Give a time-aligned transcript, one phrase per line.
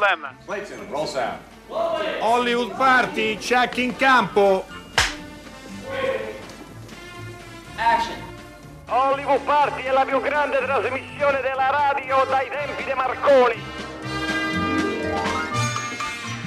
[0.00, 0.34] No problem.
[0.46, 1.40] Clayton, roll sound.
[2.20, 4.64] Hollywood Party, check in campo.
[8.86, 13.62] Hollywood Party è la più grande trasmissione della radio dai tempi di Marconi.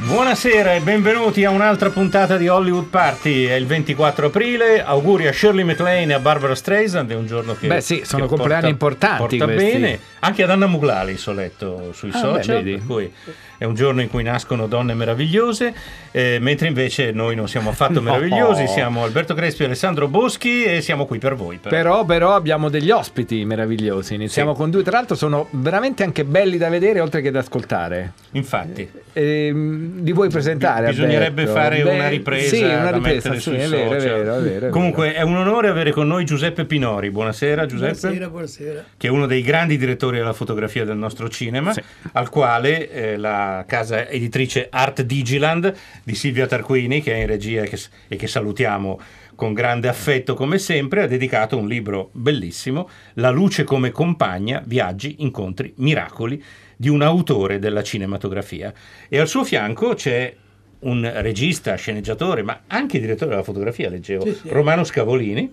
[0.05, 3.45] Buonasera e benvenuti a un'altra puntata di Hollywood Party.
[3.45, 4.83] È il 24 aprile.
[4.83, 7.11] Auguri a Shirley MacLaine e a Barbara Streisand.
[7.11, 7.67] È un giorno che.
[7.67, 9.79] Beh, sì, sono compleanni importanti Porta questi.
[9.79, 9.99] bene.
[10.25, 12.63] Anche ad Anna Muglali, so letto sui Ah, social.
[12.63, 13.11] beh, cui
[13.57, 15.73] è un giorno in cui nascono donne meravigliose.
[16.15, 18.11] eh, mentre invece noi non siamo affatto No.
[18.11, 18.67] meravigliosi.
[18.67, 21.57] Siamo Alberto Crespi e Alessandro Boschi e siamo qui per voi.
[21.57, 21.75] però.
[21.75, 24.13] Però, però abbiamo degli ospiti meravigliosi.
[24.13, 24.57] Iniziamo Sì.
[24.57, 28.13] con due, tra l'altro sono veramente anche belli da vedere oltre che da ascoltare.
[28.31, 28.89] Infatti.
[29.13, 30.87] Ehm, li vuoi presentare?
[30.89, 31.59] Bisognerebbe Alberto?
[31.59, 34.69] fare Beh, una ripresa Sì, una ripresa, sì, è vero, è vero, è vero, è
[34.69, 37.09] Comunque è un onore avere con noi Giuseppe Pinori.
[37.11, 37.97] Buonasera Giuseppe.
[37.99, 38.83] Buonasera, buonasera.
[38.97, 41.81] che è uno dei grandi direttori della fotografia del nostro cinema, Sì.
[42.13, 47.63] al quale eh, la casa editrice Art Digiland di Silvia Tarquini, che è in regia
[47.63, 48.99] e che, e che salutiamo
[49.35, 55.15] con grande affetto come sempre, ha dedicato un libro bellissimo, La luce come compagna, viaggi,
[55.19, 56.41] incontri, miracoli,
[56.75, 58.71] di un autore della cinematografia.
[59.09, 60.35] E al suo fianco c'è
[60.79, 64.49] un regista, sceneggiatore, ma anche direttore della fotografia, leggevo, Sì, sì.
[64.49, 65.49] Romano Scavolini.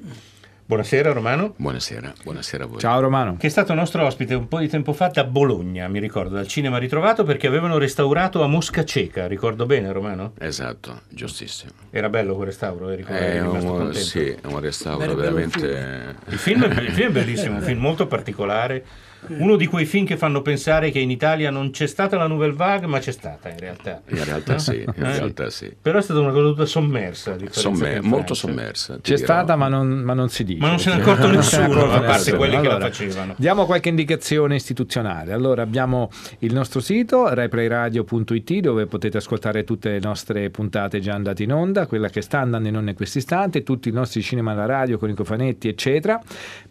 [0.71, 2.79] Buonasera Romano Buonasera, buonasera a voi.
[2.79, 3.37] Ciao Romano.
[3.37, 6.47] che è stato nostro ospite un po' di tempo fa da Bologna, mi ricordo, dal
[6.47, 10.35] cinema ritrovato perché avevano restaurato a Mosca Cieca, ricordo bene Romano?
[10.39, 11.73] Esatto, giustissimo.
[11.91, 13.99] Era bello quel restauro, eri, eri È rimasto un, contento?
[13.99, 16.17] sì, è un restauro Bello, bello il veramente...
[16.29, 18.85] Il film, è, il film è bellissimo, un film molto particolare,
[19.29, 22.53] uno di quei film che fanno pensare che in Italia non c'è stata la Nouvelle
[22.55, 24.01] Vague, ma c'è stata in realtà.
[24.09, 25.17] In realtà sì, in Eh?
[25.19, 25.73] realtà sì.
[25.81, 27.31] Però è stata una cosa tutta sommersa.
[27.31, 28.95] a differenza Somme- che in molto sommersa.
[29.01, 29.25] C'è dirò.
[29.27, 30.61] stata ma non, ma non si dice.
[30.61, 33.35] Ma non se ne è accorto nessuno, a parte quelli che la Allora, facevano.
[33.37, 35.33] Diamo qualche indicazione istituzionale.
[35.33, 41.43] Allora abbiamo il nostro sito replayradio.it dove potete ascoltare tutte le nostre puntate già andate
[41.43, 44.53] in onda, quella che sta andando in onda in questo istante, tutti i nostri cinema
[44.53, 46.21] alla radio con i cofanetti eccetera.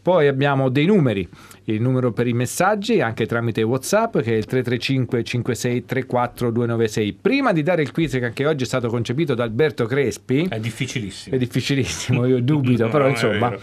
[0.01, 1.27] Poi abbiamo dei numeri,
[1.65, 7.13] il numero per i messaggi anche tramite Whatsapp che è il 335 56 34 296.
[7.13, 10.59] Prima di dare il quiz che anche oggi è stato concepito da Alberto Crespi, È
[10.59, 11.35] difficilissimo.
[11.35, 13.53] è difficilissimo, io dubito, No, però insomma.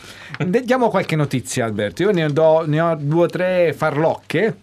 [0.63, 4.57] Diamo qualche notizia Alberto, io ne ho, ne ho due o tre farlocche.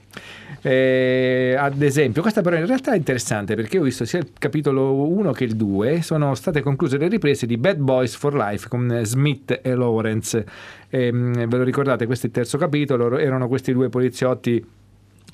[0.66, 4.94] Eh, ad esempio, questa però in realtà è interessante perché ho visto sia il capitolo
[5.10, 8.90] 1 che il 2 sono state concluse le riprese di Bad Boys for Life con
[8.90, 10.46] eh, Smith e Lawrence.
[10.90, 14.66] Ehm, ve lo ricordate, questo è il terzo capitolo, erano questi due poliziotti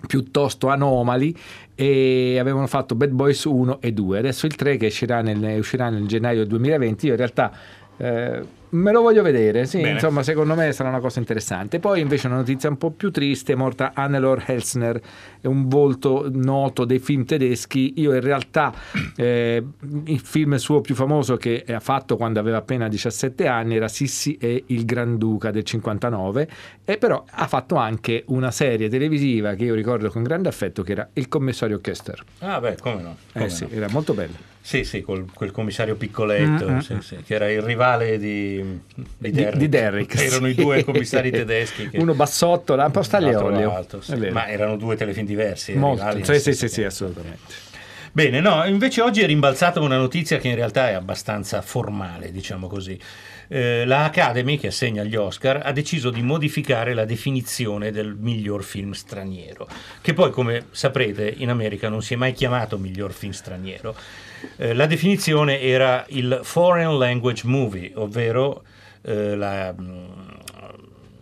[0.08, 1.36] piuttosto anomali
[1.76, 5.90] e avevano fatto Bad Boys 1 e 2 adesso il 3 che uscirà nel, uscirà
[5.90, 7.52] nel gennaio del 2020 io in realtà
[7.98, 8.42] eh,
[8.72, 9.94] me lo voglio vedere sì, Bene.
[9.94, 13.54] insomma secondo me sarà una cosa interessante poi invece una notizia un po' più triste
[13.54, 15.02] è morta Hannelore Helsner
[15.42, 18.74] è un volto noto dei film tedeschi io in realtà
[19.16, 19.64] eh,
[20.06, 24.38] il film suo più famoso che ha fatto quando aveva appena 17 anni era Sissi
[24.40, 26.50] e il Granduca del 59
[26.86, 30.92] e però ha fatto anche una serie televisiva che io ricordo con grande affetto che
[30.92, 32.24] era Il commissario Kester.
[32.40, 33.18] Ah beh, come no?
[33.32, 33.70] Eh come sì, no.
[33.72, 34.34] era molto bello.
[34.62, 38.59] Sì, sì, col, quel commissario piccoletto, Mm, mm, sì, sì, che era il rivale di,
[39.18, 39.58] di Derrick.
[39.58, 40.52] Di Derrick, Erano sì.
[40.52, 41.90] i due commissari tedeschi.
[41.90, 43.72] Che, Uno bassotto, un po' staglio l'altro olio.
[43.72, 44.16] l'altro, sì.
[44.16, 45.72] Ma erano due telefilm diversi.
[45.72, 46.04] eh, Molto.
[46.08, 47.68] rivali, Sì, sì, sì, sì, assolutamente.
[48.12, 52.68] Bene, no, invece oggi è rimbalzata una notizia che in realtà è abbastanza formale, diciamo
[52.68, 53.00] così.
[53.52, 58.64] Eh, la Academy, che assegna gli Oscar, ha deciso di modificare la definizione del miglior
[58.64, 59.68] film straniero,
[60.02, 63.96] che poi, come saprete, in America non si è mai chiamato miglior film straniero.
[64.58, 68.64] Eh, la definizione era il Foreign Language Movie, ovvero
[69.02, 70.19] eh, la, mm,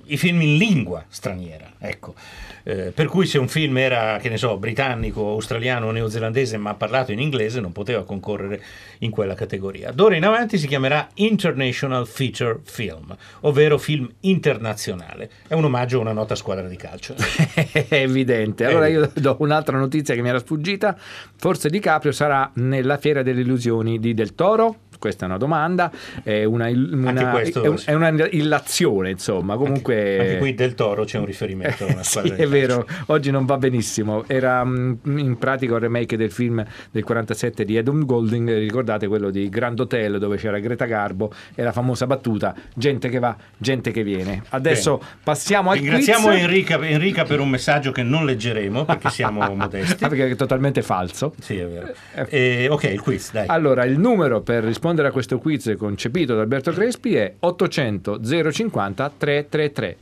[0.08, 1.72] i film in lingua straniera.
[1.80, 2.16] Ecco.
[2.64, 6.74] Eh, per cui se un film era, che ne so, britannico, australiano o neozelandese ma
[6.74, 8.62] parlato in inglese non poteva concorrere
[9.00, 9.92] in quella categoria.
[9.92, 15.30] D'ora in avanti si chiamerà International Feature Film, ovvero film internazionale.
[15.48, 17.16] È un omaggio a una nota squadra di calcio.
[17.56, 18.66] È evidente.
[18.66, 20.98] Allora io do un'altra notizia che mi era sfuggita.
[21.38, 24.76] Forse DiCaprio sarà nella Fiera delle Illusioni di Del Toro?
[25.00, 25.92] Questa è una domanda,
[26.24, 29.56] è una, una- questo- è un- è una illazione, insomma.
[29.58, 33.32] Comunque, Anche qui del Toro c'è un riferimento a una sì, squadra è vero, oggi
[33.32, 34.24] non va benissimo.
[34.28, 39.30] Era mm, in pratica un remake del film del 47 di Adam Golding, ricordate quello
[39.30, 43.92] di Grand Hotel dove c'era Greta Garbo e la famosa battuta gente che va, gente
[43.92, 44.42] che viene.
[44.50, 45.10] Adesso Bene.
[45.24, 46.40] passiamo al Ringraziamo quiz.
[46.42, 50.04] Enrica, Enrica per un messaggio che non leggeremo perché siamo modesti.
[50.04, 51.34] Ah, perché è totalmente falso.
[51.40, 51.94] Sì, è vero.
[52.30, 53.46] Eh, ok, il quiz, dai.
[53.48, 59.12] Allora, il numero per rispondere a questo quiz concepito da Alberto Crespi è 800 050
[59.18, 59.98] 333.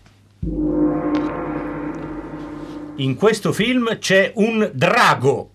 [2.98, 5.50] In questo film c'è un drago.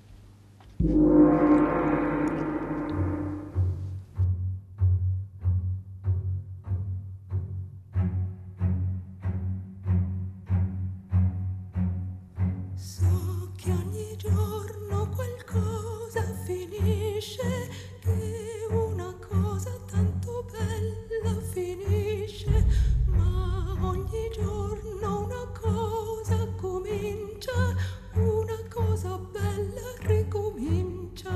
[29.09, 31.31] Bella ricomincia.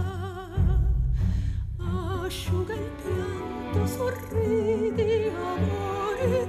[1.78, 6.46] Asciuga il pianto, sorridi amore,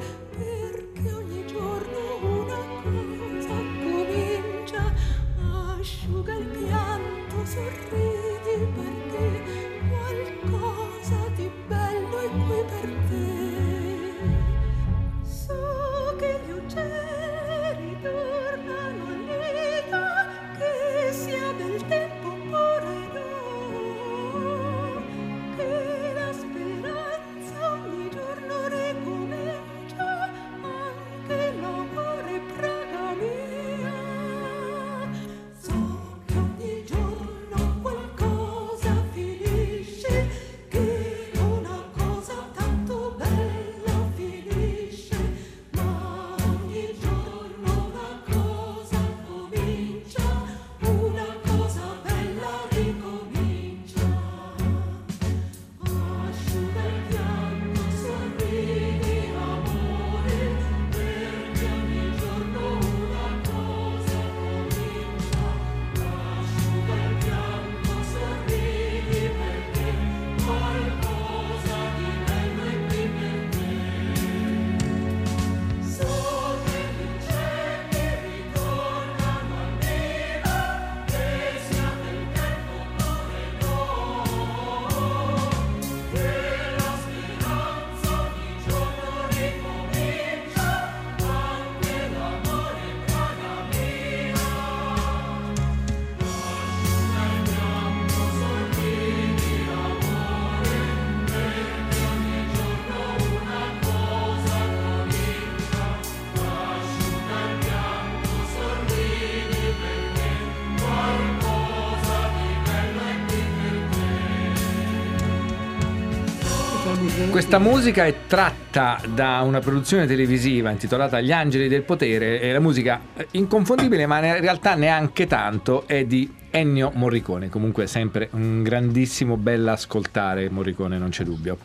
[117.35, 122.61] Questa musica è tratta da una produzione televisiva intitolata Gli Angeli del Potere e la
[122.61, 127.49] musica eh, inconfondibile, ma in realtà neanche tanto, è di Ennio Morricone.
[127.49, 131.57] Comunque sempre un grandissimo bell'ascoltare Morricone, non c'è dubbio.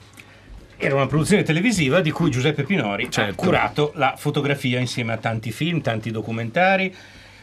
[0.76, 3.37] Era una produzione televisiva di cui Giuseppe Pinori ha Certo.
[3.37, 6.93] curato la fotografia insieme a tanti film, tanti documentari.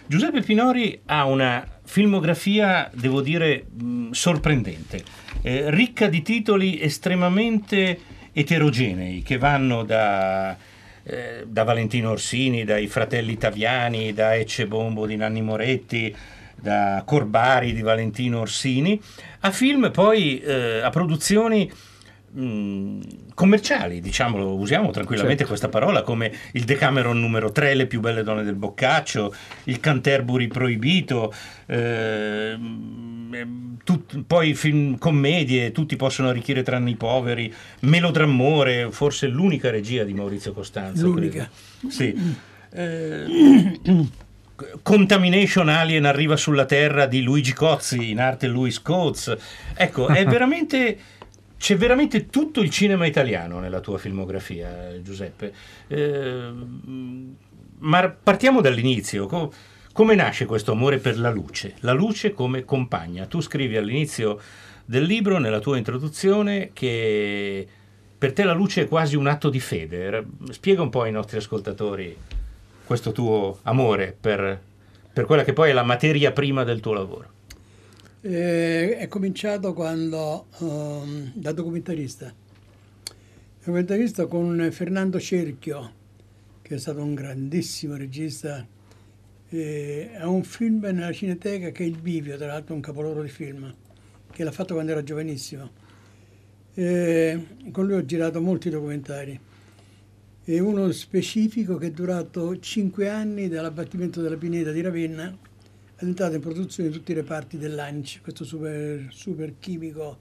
[0.05, 5.01] Giuseppe Pinori ha una filmografia, devo dire, mh, sorprendente,
[5.43, 10.55] eh, ricca di titoli estremamente eterogenei che vanno da,
[11.01, 16.15] eh, da Valentino Orsini, dai fratelli Taviani, da Ecce Bombo di Nanni Moretti,
[16.55, 19.01] da Corbari di Valentino Orsini,
[19.39, 21.71] a film poi, eh, a produzioni
[22.31, 22.99] mh,
[23.33, 25.57] commerciali, diciamolo, usiamo tranquillamente Certo.
[25.57, 30.45] questa parola, come il Decameron numero 3, Le più belle donne del Boccaccio, il Canterbury
[30.47, 31.33] proibito,
[31.65, 33.06] ehm,
[33.83, 40.13] tut- poi film commedie, tutti possono arricchire tranne i poveri, Melodrammore, forse l'unica regia di
[40.13, 41.07] Maurizio Costanzo.
[41.07, 41.49] L'unica.
[41.79, 41.93] credo.
[41.93, 42.35] Sì.
[42.69, 43.75] Eh,
[44.81, 49.35] Contamination Alien arriva sulla Terra di Luigi Cozzi, in arte Louis Coates.
[49.75, 50.97] Ecco, è veramente
[51.57, 55.53] c'è veramente tutto il cinema italiano nella tua filmografia, Giuseppe.
[55.87, 56.51] Eh,
[57.79, 59.27] ma partiamo dall'inizio.
[59.97, 61.73] Co- come nasce questo amore per la luce?
[61.79, 63.25] La luce come compagna.
[63.25, 64.39] Tu scrivi all'inizio
[64.85, 67.67] del libro, nella tua introduzione, che
[68.15, 70.23] per te la luce è quasi un atto di fede.
[70.51, 72.15] Spiega un po' ai nostri ascoltatori
[72.85, 74.61] questo tuo amore per,
[75.11, 77.31] per quella che poi è la materia prima del tuo lavoro.
[78.21, 82.31] Eh, è cominciato quando, ehm, da documentarista.
[83.57, 85.91] Documentarista con Fernando Cerchio,
[86.61, 88.63] che è stato un grandissimo regista.
[89.49, 93.29] Eh, ha un film nella Cineteca che è Il Bivio, tra l'altro un capolavoro di
[93.29, 93.73] film,
[94.31, 95.71] che l'ha fatto quando era giovanissimo.
[96.73, 99.39] Eh, con lui ho girato molti documentari.
[100.43, 105.37] E uno specifico che è durato cinque anni dall'abbattimento della pineta di Ravenna
[105.95, 110.19] è entrato in produzione tutti i reparti dell'ANCI, questo super, super chimico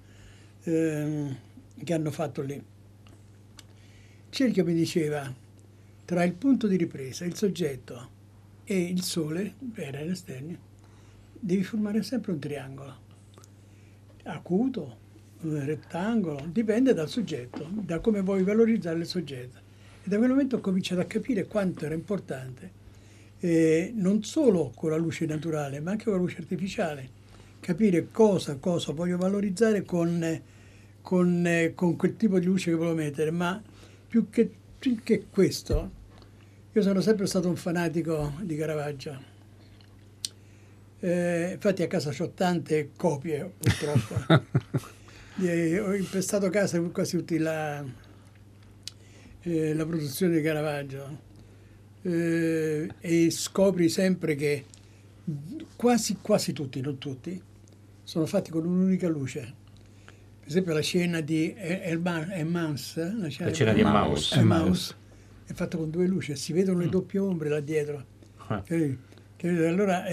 [0.63, 1.37] ehm,
[1.83, 2.63] che hanno fatto lì.
[4.31, 5.33] Cerchio mi diceva,
[6.05, 8.15] tra il punto di ripresa, il soggetto
[8.67, 10.57] e il sole, era l'esterno,
[11.33, 12.95] devi formare sempre un triangolo,
[14.25, 14.97] acuto,
[15.41, 19.59] un rettangolo, dipende dal soggetto, da come vuoi valorizzare il soggetto.
[20.03, 22.85] E da quel momento ho cominciato a capire quanto era importante
[23.41, 27.25] eh, non solo con la luce naturale, ma anche con la luce artificiale.
[27.61, 30.41] Capire cosa, cosa voglio valorizzare con,
[31.03, 33.63] con, eh, con quel tipo di luce che voglio mettere, ma
[34.09, 35.91] più che, più che questo,
[36.77, 39.19] io sono sempre stato un fanatico di Caravaggio.
[41.01, 44.45] Eh, infatti a casa ho tante copie, purtroppo.
[45.39, 47.85] Eh, ho impestato casa con quasi tutti la,
[49.43, 51.21] eh, la produzione di Caravaggio
[52.01, 54.65] Eh, e scopri sempre che
[55.77, 57.39] quasi, quasi tutti, non tutti,
[58.03, 59.55] sono fatti con un'unica luce.
[60.41, 64.97] Per esempio la scena di Herman, Hermans, la La cena di Emmaus.
[65.47, 68.05] È fatta con due luci, si vedono le doppie ombre là dietro.
[69.37, 69.67] Capito?
[69.67, 70.05] Allora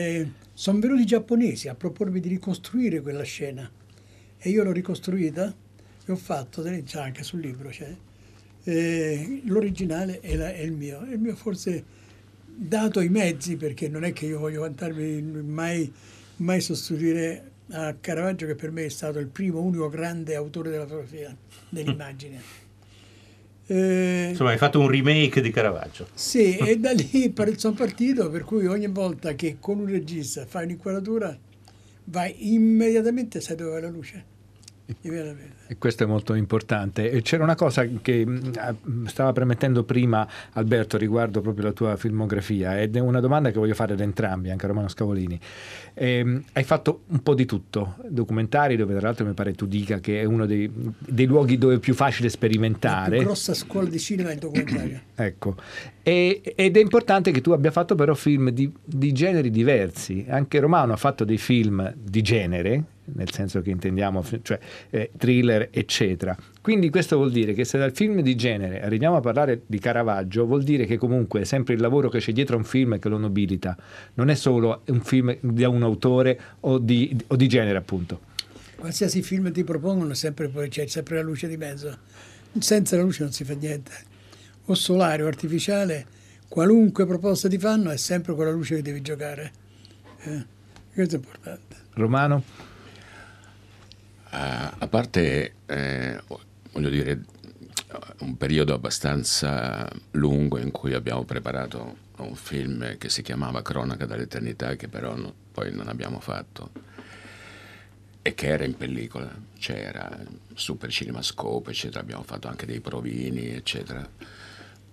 [0.54, 3.70] sono venuti i giapponesi a propormi di ricostruire quella scena
[4.38, 5.54] e io l'ho ricostruita
[6.06, 7.96] e ho fatto, c'è anche sul libro, c'è,
[8.66, 11.02] eh, l'originale è, la- è il mio.
[11.10, 11.84] Il mio forse
[12.46, 15.92] dato i mezzi, perché non è che io voglio vantarmi mai,
[16.38, 20.84] mai sostituire a Caravaggio che per me è stato il primo, unico grande autore della
[20.84, 21.36] fotografia,
[21.70, 22.62] dell'immagine.
[23.66, 26.08] Eh, Insomma, hai fatto un remake di Caravaggio.
[26.14, 30.46] sì, e da lì par- sono partito, per cui ogni volta che con un regista
[30.46, 31.38] fai un'inquadratura,
[32.06, 34.26] vai immediatamente, sai dove va la luce.
[35.68, 37.10] E questo è molto importante.
[37.10, 38.26] E c'era una cosa che
[38.58, 43.50] ah, mh, stava premettendo prima Alberto riguardo proprio la tua filmografia ed è una domanda
[43.52, 45.40] che voglio fare ad entrambi, anche a Romano Scavolini.
[45.94, 50.00] Ehm, hai fatto un po' di tutto, documentari dove tra l'altro mi pare tu dica
[50.00, 53.18] che è uno dei, dei luoghi dove è più facile La sperimentare.
[53.18, 55.02] più grossa scuola di cinema è il documentario.
[55.16, 55.56] Ecco,
[56.02, 60.26] E- ed è importante che tu abbia fatto però film di, di generi diversi.
[60.28, 65.70] Anche Romano ha fatto dei film di genere, nel senso che intendiamo, cioè eh, thriller,
[65.72, 66.36] eccetera.
[66.62, 70.46] Quindi questo vuol dire che se dal film di genere arriviamo a parlare di Caravaggio,
[70.46, 73.10] vuol dire che comunque è sempre il lavoro che c'è dietro a un film che
[73.10, 73.76] lo nobilita.
[74.16, 78.32] Non è solo un film da un autore o di, o di genere, appunto.
[78.76, 81.98] Qualsiasi film ti propongono, sempre poi c'è sempre la luce di mezzo.
[82.60, 83.92] Senza la luce non si fa niente.
[84.66, 86.06] O solare o artificiale,
[86.48, 89.52] qualunque proposta ti fanno è sempre con la luce che devi giocare.
[90.24, 90.46] Eh,
[90.94, 91.76] Questo è importante.
[91.94, 92.44] Romano?
[94.36, 96.20] A, a parte, eh,
[96.72, 97.24] voglio dire,
[98.22, 104.76] un periodo abbastanza lungo in cui abbiamo preparato un film che si chiamava Cronaca dall'eternità,
[104.76, 106.72] che però no- poi non abbiamo fatto,
[108.24, 110.18] e che era in pellicola, c'era
[110.56, 114.08] Super Cinemascope, eccetera, abbiamo fatto anche dei provini, eccetera.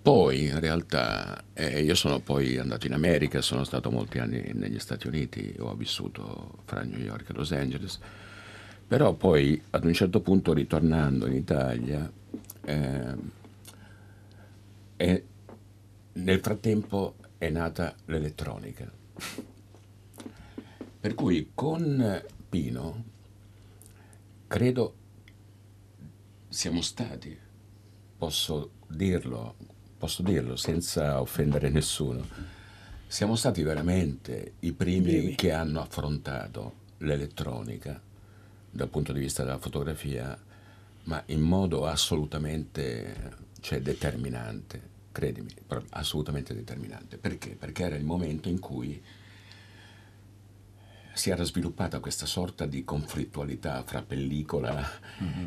[0.03, 4.79] Poi in realtà eh, io sono poi andato in America, sono stato molti anni negli
[4.79, 7.99] Stati Uniti, ho vissuto fra New York e Los Angeles,
[8.91, 12.11] però poi ad un certo punto ritornando in Italia,
[12.63, 13.31] ehm,
[14.97, 15.25] e
[16.15, 18.91] nel frattempo è nata l'elettronica.
[20.99, 23.05] Per cui con Pino
[24.49, 24.95] credo
[26.49, 27.39] siamo stati,
[28.19, 29.55] posso dirlo,
[29.99, 32.27] posso dirlo senza offendere nessuno,
[33.07, 35.35] siamo stati veramente i primi Primi.
[35.37, 38.09] che hanno affrontato l'elettronica
[38.71, 40.39] dal punto di vista della fotografia,
[41.05, 44.81] ma in modo assolutamente cioè, determinante,
[45.13, 47.17] credimi, proprio assolutamente determinante.
[47.19, 47.51] Perché?
[47.57, 49.03] Perché era il momento in cui
[51.13, 54.89] si era sviluppata questa sorta di conflittualità fra pellicola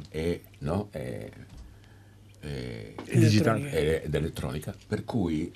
[0.10, 1.32] e, no, e-
[2.42, 3.72] e- E digitale.
[3.72, 5.52] e- ed elettronica, per cui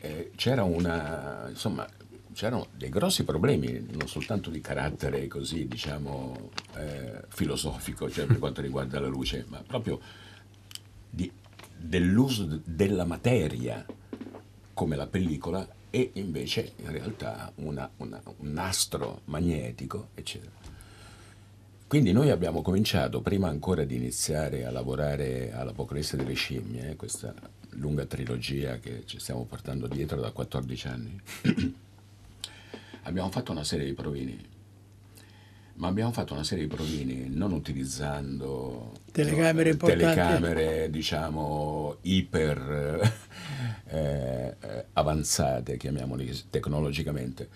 [0.00, 1.86] eh, c'era una, insomma,
[2.34, 8.60] c'erano dei grossi problemi, non soltanto di carattere così, diciamo, eh, filosofico, cioè per quanto
[8.60, 10.00] riguarda la luce, ma proprio
[11.08, 11.30] di-
[11.76, 13.84] dell'uso de- della materia
[14.74, 20.50] come la pellicola e invece in realtà una- una- un nastro magnetico, eccetera.
[21.86, 27.32] Quindi noi abbiamo cominciato, prima ancora di iniziare a lavorare all'Apocalisse delle scimmie, eh, questa
[27.76, 31.20] lunga trilogia che ci stiamo portando dietro da 14 anni,
[33.04, 34.52] abbiamo fatto una serie di provini.
[35.76, 40.04] Ma abbiamo fatto una serie di provini non utilizzando Telecamere no, importanti.
[40.04, 43.12] telecamere, diciamo, iper
[43.86, 47.48] eh, eh, avanzate, chiamiamole tecnologicamente.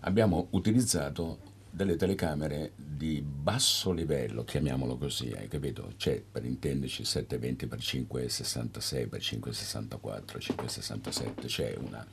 [0.00, 5.92] Abbiamo utilizzato delle telecamere di basso livello, chiamiamolo così, hai capito?
[5.96, 12.06] C'è per intenderci 720x566 x 564 567, c'è una,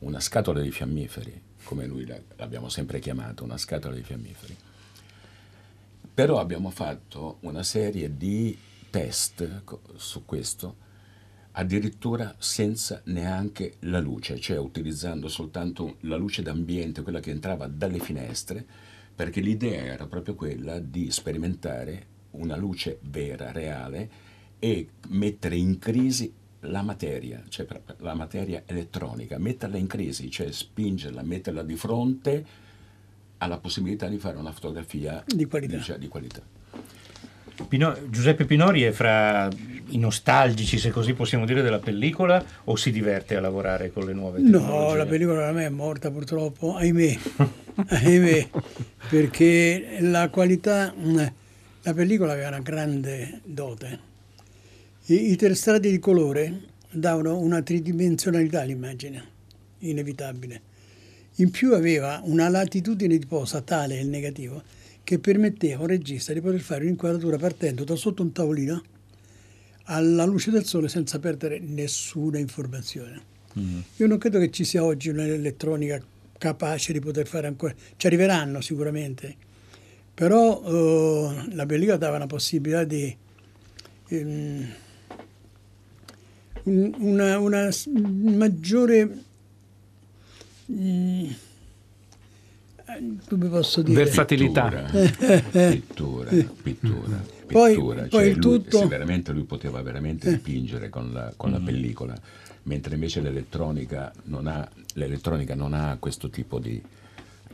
[0.00, 4.56] una scatola di fiammiferi, come lui la- l'abbiamo sempre chiamata, una scatola di fiammiferi.
[6.14, 8.56] Però abbiamo fatto una serie di
[8.88, 9.62] test
[9.96, 10.76] su questo,
[11.52, 17.98] addirittura senza neanche la luce, cioè utilizzando soltanto la luce d'ambiente, quella che entrava dalle
[17.98, 18.64] finestre,
[19.14, 24.10] perché l'idea era proprio quella di sperimentare una luce vera, reale,
[24.58, 27.66] e mettere in crisi la materia, cioè
[27.98, 32.44] la materia elettronica, metterla in crisi, cioè spingerla, metterla di fronte
[33.38, 35.76] ha la possibilità di fare una fotografia Di qualità.
[35.76, 36.40] dice, di qualità.
[37.68, 39.48] Pino- Giuseppe Pinori è fra
[39.88, 44.12] i nostalgici, se così possiamo dire, della pellicola o si diverte a lavorare con le
[44.12, 44.96] nuove No, tecnologie?
[44.96, 47.18] la pellicola da me è morta purtroppo, ahimè,
[47.88, 48.48] ahimè,
[49.08, 54.14] perché la qualità, la pellicola aveva una grande dote.
[55.08, 59.24] I, i terstrati di colore davano una tridimensionalità all'immagine,
[59.78, 60.60] inevitabile.
[61.36, 64.62] In più aveva una latitudine di posa tale il negativo
[65.04, 68.82] che permetteva a un regista di poter fare un'inquadratura partendo da sotto un tavolino
[69.84, 73.34] alla luce del sole senza perdere nessuna informazione.
[73.98, 76.02] Io non credo che ci sia oggi un'elettronica
[76.36, 79.36] capace di poter fare ancora, ci arriveranno sicuramente,
[80.12, 83.16] però eh, la pellicola dava una possibilità di
[84.08, 84.68] ehm,
[86.66, 87.68] un- una, una
[88.36, 89.18] maggiore
[90.70, 91.24] mm,
[92.88, 94.04] eh, come posso dire?
[94.04, 94.68] Versatilità.
[94.68, 96.30] Pittura, pittura,
[96.62, 98.00] pittura, Poi- pittura.
[98.02, 101.60] poi Cioè, il lui- tutto- se veramente lui poteva veramente dipingere con la, con la
[101.60, 102.14] pellicola,
[102.64, 106.80] mentre invece l'elettronica non ha, l'elettronica non ha questo tipo di...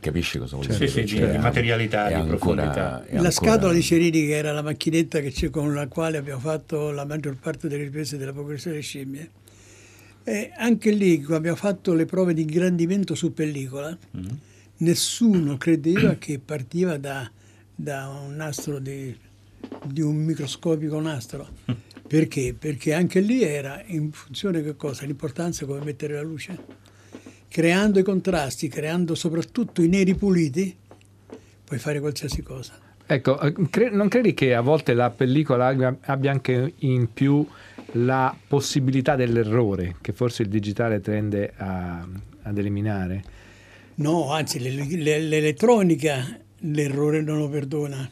[0.03, 0.87] Capisci cosa Sì, dire?
[0.87, 3.05] sì, di- Cioè, di materialità, è di ancora- profondità.
[3.05, 6.17] è La ancora- scatola di Cerini, che era la macchinetta che c'è- con la quale
[6.17, 9.29] abbiamo fatto la maggior parte delle riprese della progressione delle scimmie,
[10.25, 13.97] e anche lì, quando abbiamo fatto le prove di ingrandimento su pellicola,
[14.77, 17.29] nessuno credeva che partiva da,
[17.73, 19.15] da un nastro di,
[19.83, 21.47] di un microscopico nastro.
[22.05, 22.53] Perché?
[22.57, 25.05] Perché anche lì era in funzione che cosa?
[25.05, 26.57] L'importanza come mettere la luce.
[27.53, 30.75] Creando i contrasti, creando soprattutto i neri puliti,
[31.63, 32.73] puoi fare qualsiasi cosa.
[33.05, 35.67] Ecco, eh, cre- non credi che a volte la pellicola
[36.01, 37.45] abbia, anche in più
[37.91, 42.03] la possibilità dell'errore, che forse il digitale tende a-
[42.41, 43.23] ad eliminare?
[43.97, 48.09] No, anzi, le- le- l'elettronica l'errore non lo perdona.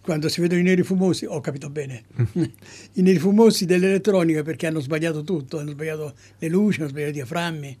[0.00, 2.04] Quando si vedono i neri fumosi, ho capito bene,
[2.94, 7.14] i neri fumosi dell'elettronica perché hanno sbagliato tutto, hanno sbagliato le luci, hanno sbagliato i
[7.14, 7.78] diaframmi.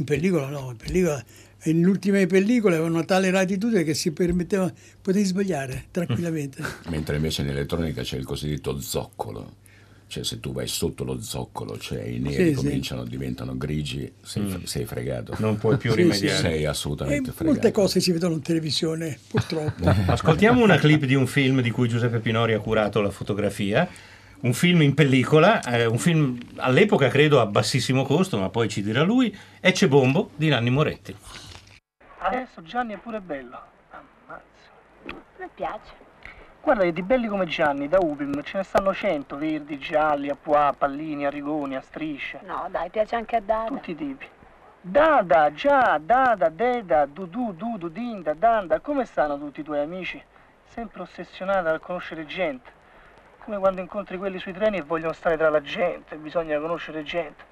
[0.00, 1.22] In pellicola no, in pellicola,
[1.64, 6.62] in ultime pellicole avevano una tale latitudine che si permetteva, potevi sbagliare tranquillamente.
[6.88, 9.58] Mentre invece in elettronica c'è il cosiddetto zoccolo.
[10.06, 12.54] Cioè se tu vai sotto lo zoccolo, cioè i neri Sì, sì.
[12.54, 14.62] cominciano, diventano grigi, sei, Mm.
[14.64, 15.36] sei fregato.
[15.38, 16.02] Non puoi più Sì, sì.
[16.02, 16.40] rimediare.
[16.40, 17.44] Sei E assolutamente fregato.
[17.58, 19.84] molte cose si vedono in televisione, purtroppo.
[20.10, 23.88] Ascoltiamo una clip di un film di cui Giuseppe Pinori ha curato la fotografia.
[24.42, 28.82] Un film in pellicola, eh, un film all'epoca credo a bassissimo costo, ma poi ci
[28.82, 29.36] dirà lui.
[29.60, 31.14] Ecce Bombo di Nanni Moretti.
[32.20, 33.60] Adesso Gianni è pure bello.
[33.90, 34.42] Ammazza.
[35.04, 35.92] Mi piace.
[36.62, 40.36] Guarda che di belli come Gianni, da Upim, ce ne stanno cento, verdi, gialli, a
[40.36, 42.40] pois, pallini, a rigoni, a strisce.
[42.46, 43.68] No, dai, piace anche a Dada.
[43.68, 44.26] Tutti i tipi.
[44.80, 50.22] Dada, già, Dada, Deda, Dudu, Dudu, Dinda, Danda, come stanno tutti i tuoi amici?
[50.64, 52.78] Sempre ossessionata dal conoscere gente.
[53.50, 57.42] Come quando incontri quelli sui treni e vogliono stare tra la gente, bisogna conoscere gente.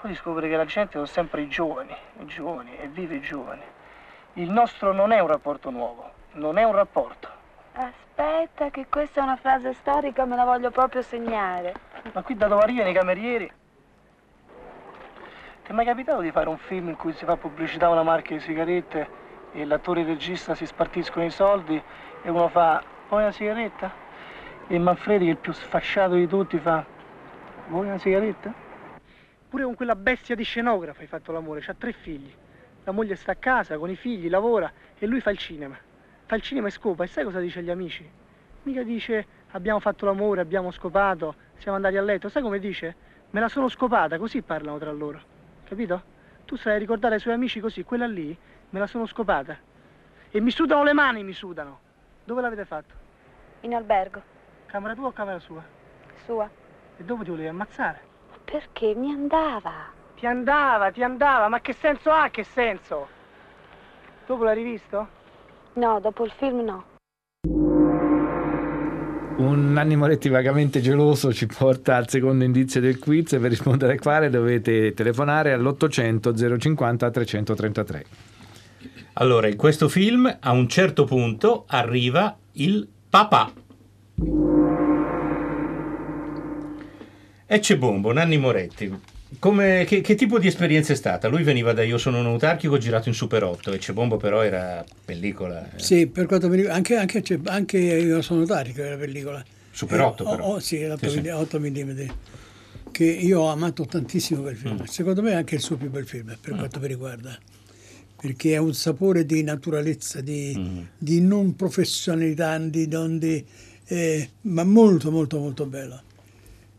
[0.00, 3.64] Poi scopri che la gente sono sempre i giovani, i giovani, e vive i giovani.
[4.34, 7.28] Il nostro non è un rapporto nuovo, non è un rapporto.
[7.72, 11.74] Aspetta, che questa è una frase storica, me la voglio proprio segnare.
[12.12, 13.52] Ma qui da dove arrivano i camerieri?
[15.64, 18.04] Ti è mai capitato di fare un film in cui si fa pubblicità a una
[18.04, 19.08] marca di sigarette
[19.50, 21.82] e l'attore e il regista si spartiscono i soldi
[22.22, 24.06] e uno fa vuoi una sigaretta?
[24.70, 26.84] E Manfredi, che è il più sfasciato di tutti, fa
[27.68, 28.52] vuoi una sigaretta?
[29.48, 32.30] Pure con quella bestia di scenografo hai fatto l'amore, c'ha tre figli.
[32.84, 35.74] La moglie sta a casa con i figli, lavora e lui fa il cinema.
[36.26, 38.06] Fa il cinema e scopa e sai cosa dice agli amici?
[38.64, 42.28] Mica dice abbiamo fatto l'amore, abbiamo scopato, siamo andati a letto.
[42.28, 42.94] Sai come dice?
[43.30, 45.18] Me la sono scopata, così parlano tra loro.
[45.64, 46.02] Capito?
[46.44, 48.36] Tu sai ricordare ai suoi amici così, quella lì
[48.68, 49.56] me la sono scopata.
[50.30, 51.80] E mi sudano le mani, mi sudano.
[52.22, 52.94] Dove l'avete fatto?
[53.60, 54.36] In albergo.
[54.70, 55.64] Camera tua o camera sua?
[56.26, 56.48] Sua.
[56.98, 58.02] E dove ti volevi ammazzare?
[58.44, 59.86] Perché mi andava.
[60.14, 62.28] Ti andava, ti andava, ma che senso ha?
[62.28, 63.08] Che senso?
[64.26, 65.08] Dopo l'hai rivisto?
[65.74, 66.84] No, dopo il film no.
[69.38, 74.00] Un Nanni Moretti vagamente geloso ci porta al secondo indizio del quiz per rispondere al
[74.00, 78.04] quale dovete telefonare all'800 050 333.
[79.14, 83.50] Allora, in questo film a un certo punto arriva il papà.
[87.50, 88.92] Ecce Bombo, Nanni Moretti.
[89.38, 91.28] Come- che, che tipo di esperienza è stata?
[91.28, 94.84] Lui veniva da Io sono un autarchico girato in Super 8, Ecce Bombo però era
[95.04, 95.64] pellicola.
[95.74, 95.78] eh.
[95.80, 99.42] Sì, per quanto mi riguarda, anche, anche, anche io sono tarico la pellicola.
[99.70, 100.44] Super 8 Eh, però.
[100.44, 101.30] oh, oh, sì, 8, Sì, sì.
[101.30, 102.08] mm,
[102.90, 104.58] che io ho amato tantissimo quel Mm.
[104.58, 104.84] film.
[104.84, 107.36] Secondo me è anche il suo più bel film, per quanto mi riguarda.
[108.20, 110.78] perché ha un sapore di naturalezza, di, Mm.
[110.98, 113.44] di non professionalità, di, non di,
[113.86, 116.02] eh, ma molto molto molto bello.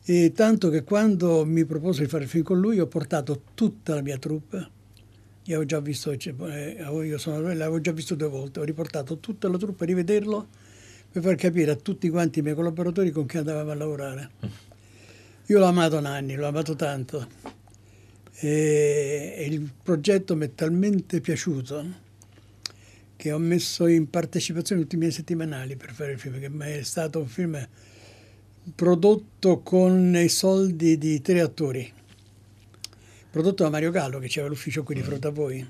[0.09, 3.93] E tanto che quando mi propose di fare il film con lui ho portato tutta
[3.93, 8.27] la mia troupe, io avevo già visto, cioè, eh, io sono, l'avevo già visto due
[8.27, 10.47] volte, ho riportato tutta la troupe a rivederlo
[11.11, 14.29] per far capire a tutti quanti i miei collaboratori con chi andavamo a lavorare.
[15.45, 17.27] Io l'ho amato Nanni, l'ho amato tanto.
[18.33, 21.85] E, e il progetto mi è talmente piaciuto
[23.15, 26.81] che ho messo in partecipazione tutti i miei settimanali per fare il film, che è
[26.81, 27.67] stato un film
[28.73, 31.91] prodotto con i soldi di tre attori,
[33.29, 35.67] prodotto da Mario Gallo che c'era l'ufficio qui di fronte a voi.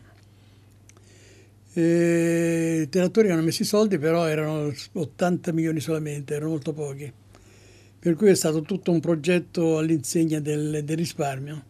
[1.73, 7.12] E tre attori hanno messo i soldi, però erano 80 milioni solamente, erano molto pochi.
[7.99, 11.63] Per cui è stato tutto un progetto all'insegna del, del risparmio,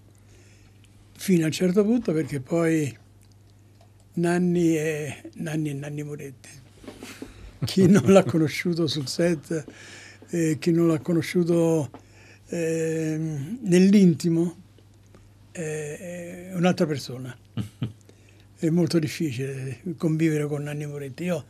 [1.13, 2.95] fino a un certo punto perché poi
[4.13, 6.49] Nanni e Nanni, e Nanni Moretti.
[7.65, 9.65] Chi non l'ha conosciuto sul set,
[10.29, 11.89] eh, chi non l'ha conosciuto
[12.49, 13.17] eh,
[13.61, 14.55] nell'intimo,
[15.51, 17.35] eh, è un'altra persona.
[18.59, 21.23] È molto difficile convivere con Nanni Moretti.
[21.23, 21.45] Io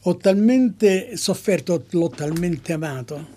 [0.00, 3.28] ho talmente sofferto, l'ho talmente amato,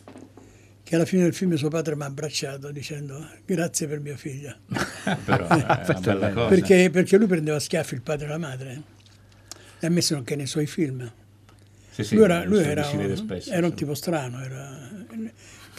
[0.83, 4.57] che alla fine del film suo padre mi ha abbracciato dicendo grazie per mio figlio.
[5.25, 6.47] Però è una bella cosa.
[6.49, 8.81] Perché, perché lui prendeva a schiaffi il padre e la madre.
[9.79, 11.11] E ha messo anche nei suoi film.
[12.03, 12.83] Sì, sì, lui era, lui era
[13.15, 14.41] spesso, era un tipo strano.
[14.41, 14.87] era-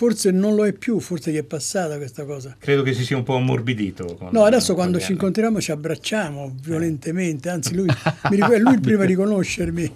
[0.01, 2.57] forse non lo è più, forse gli è passata questa cosa.
[2.59, 4.31] Credo che si sia un po' ammorbidito.
[4.31, 5.13] No, adesso quando ci anni.
[5.13, 7.85] incontriamo ci abbracciamo violentemente, anzi lui,
[8.31, 9.95] mi ricordo- lui il primo a riconoscermi.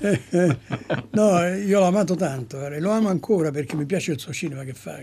[0.00, 0.56] Eh, eh.
[1.12, 4.64] No, io l'ho amato tanto e lo amo ancora perché mi piace il suo cinema
[4.64, 4.98] che fa.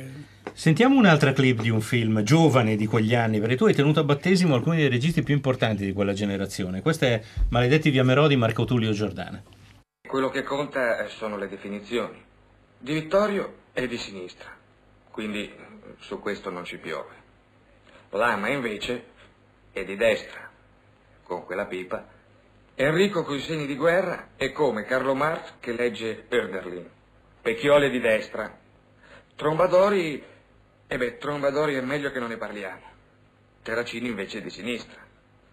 [0.51, 4.03] Sentiamo un'altra clip di un film giovane di quegli anni, perché tu hai tenuto a
[4.03, 6.81] battesimo alcuni dei registi più importanti di quella generazione.
[6.81, 9.41] Questo è Maledetti Viamerò di Marco Tullio Giordana.
[10.05, 12.23] Quello che conta eh, sono le definizioni.
[12.77, 14.55] Di Vittorio e di sinistra.
[15.09, 17.15] Quindi eh, su questo non ci piove.
[18.09, 19.05] Lama invece
[19.71, 20.51] è di destra,
[21.23, 22.05] con quella pipa.
[22.75, 26.87] Enrico coi segni di guerra è come Carlo Marx che legge Oerderlin.
[27.41, 28.55] Pecchioli è di destra.
[29.35, 30.21] Trombadori,
[30.85, 32.91] e beh, Trombadori è meglio che non ne parliamo.
[33.63, 34.99] Terracini invece è di sinistra,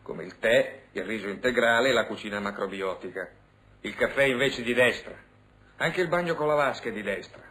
[0.03, 3.40] come il tè, il riso integrale e la cucina macrobiotica.
[3.83, 5.17] Il caffè invece di destra.
[5.77, 7.43] Anche il bagno con la vasca è di destra.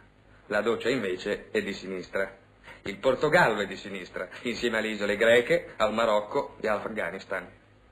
[0.46, 2.38] La doccia invece è di sinistra.
[2.82, 7.48] Il Portogallo è di sinistra, insieme alle isole greche, al Marocco e all'Afghanistan.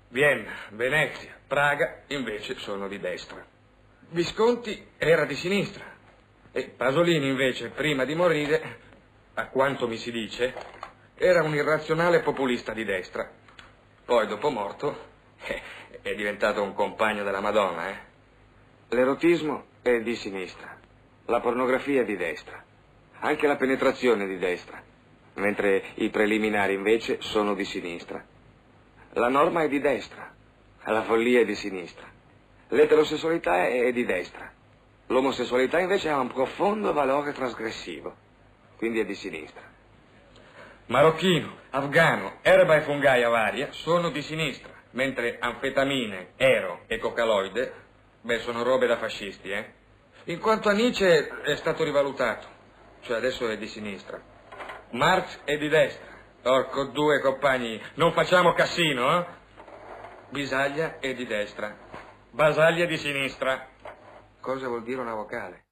[0.09, 3.45] Vienna, Venezia, Praga invece sono di destra.
[4.11, 5.85] Visconti era di sinistra.
[6.53, 8.79] E Pasolini invece, prima di morire,
[9.35, 10.55] a quanto mi si dice,
[11.17, 13.29] era un irrazionale populista di destra.
[14.05, 14.97] Poi, dopo morto,
[16.01, 18.08] è diventato un compagno della Madonna, eh.
[18.91, 20.75] L'erotismo è di sinistra,
[21.27, 22.65] la pornografia è di destra,
[23.19, 24.83] anche la penetrazione è di destra,
[25.35, 28.25] mentre i preliminari invece sono di sinistra.
[29.13, 30.33] La norma è di destra,
[30.85, 32.07] la follia è di sinistra,
[32.69, 34.51] l'eterosessualità è di destra,
[35.09, 38.17] l'omosessualità invece ha un profondo valore trasgressivo,
[38.79, 39.61] quindi è di sinistra.
[40.87, 47.87] Marocchino, afgano, erba e fungaia varia sono di sinistra, mentre anfetamine, ero e cocaloide,
[48.21, 49.73] beh, sono robe da fascisti, eh?
[50.25, 52.47] In quanto a Nietzsche è stato rivalutato,
[53.01, 54.21] cioè adesso è di sinistra.
[54.91, 56.07] Marx è di destra.
[56.43, 59.27] Orco, due compagni, non facciamo cassino, eh?
[60.31, 61.77] Bisaglia è di destra.
[62.31, 63.69] Basaglia di sinistra.
[64.41, 65.68] Cosa vuol dire una vocale?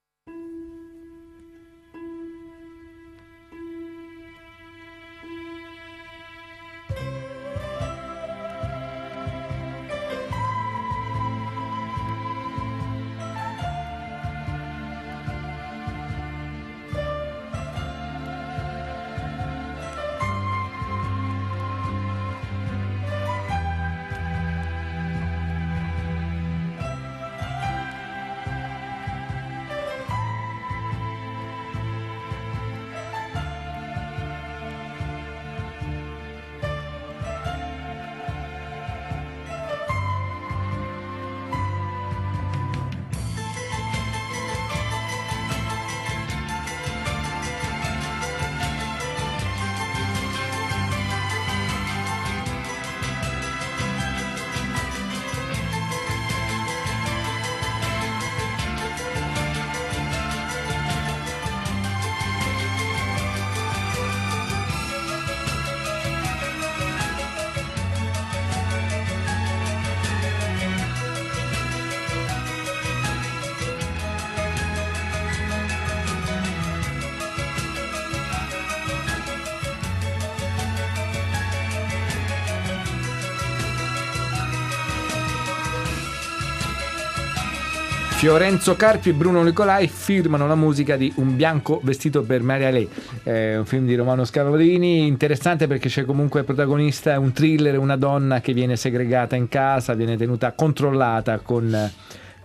[88.16, 92.88] Fiorenzo Carpi e Bruno Nicolai firmano la musica di Un bianco vestito per Maria Lei,
[93.22, 98.40] è un film di Romano Scavolini, interessante perché c'è comunque protagonista un thriller, una donna
[98.40, 101.90] che viene segregata in casa, viene tenuta controllata con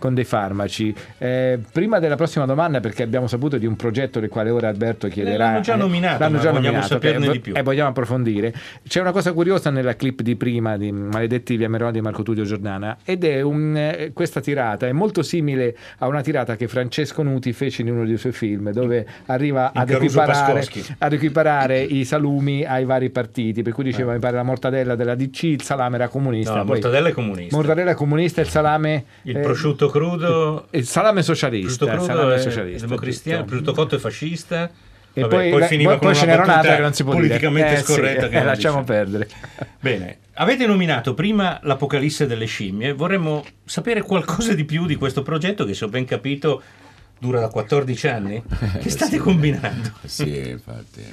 [0.02, 0.92] con dei farmaci.
[1.18, 5.06] Eh, prima della prossima domanda, perché abbiamo saputo di un progetto del quale ora Alberto
[5.06, 5.44] chiederà.
[5.44, 7.52] L'hanno già eh, nominato, l'hanno già vogliamo nominato, saperne ok, di più.
[7.54, 8.52] E vogliamo approfondire.
[8.84, 12.42] C'è una cosa curiosa nella clip di prima di Maledetti via Merodi e Marco Tullio
[12.42, 17.22] Giordana, ed è un, eh, questa tirata è molto simile a una tirata che Francesco
[17.22, 20.66] Nuti fece in uno dei suoi film, dove arriva ad equiparare,
[20.98, 23.62] ad equiparare i salumi ai vari partiti.
[23.62, 26.50] Per cui diceva: mi pare la mortadella della DC, il salame era comunista.
[26.50, 27.56] No, la poi- mortadella è comunista.
[27.56, 29.04] Mortadella comunista, il salame.
[29.22, 31.84] Il eh, prosciutto crudo, il salame socialista.
[31.84, 34.70] prosciutto il crudo salame è socialista, democristiano, il prosciutto cotto è fascista.
[35.14, 37.12] E Vabbè, poi, poi, la- finiva poi- ce una n'era un'altra che non si può
[37.12, 37.26] dire.
[37.26, 38.28] politicamente Eh, sì, scorretta.
[38.28, 38.84] che eh, lasciamo diciamo.
[38.84, 39.28] perdere.
[39.78, 42.94] Bene, avete nominato prima l'Apocalisse delle scimmie.
[42.94, 46.62] Vorremmo sapere qualcosa di più di questo progetto che, se ho ben capito,
[47.18, 48.42] dura da 14 anni.
[48.80, 49.18] Che state Sì.
[49.18, 49.92] combinando?
[50.06, 51.04] Sì, infatti.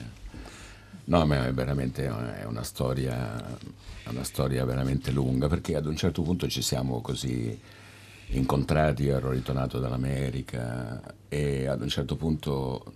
[1.06, 3.36] No, ma è veramente è una storia,
[4.04, 7.60] è una storia veramente lunga perché ad un certo punto ci siamo così
[8.32, 12.94] incontrati, ero ritornato dall'America e ad un certo punto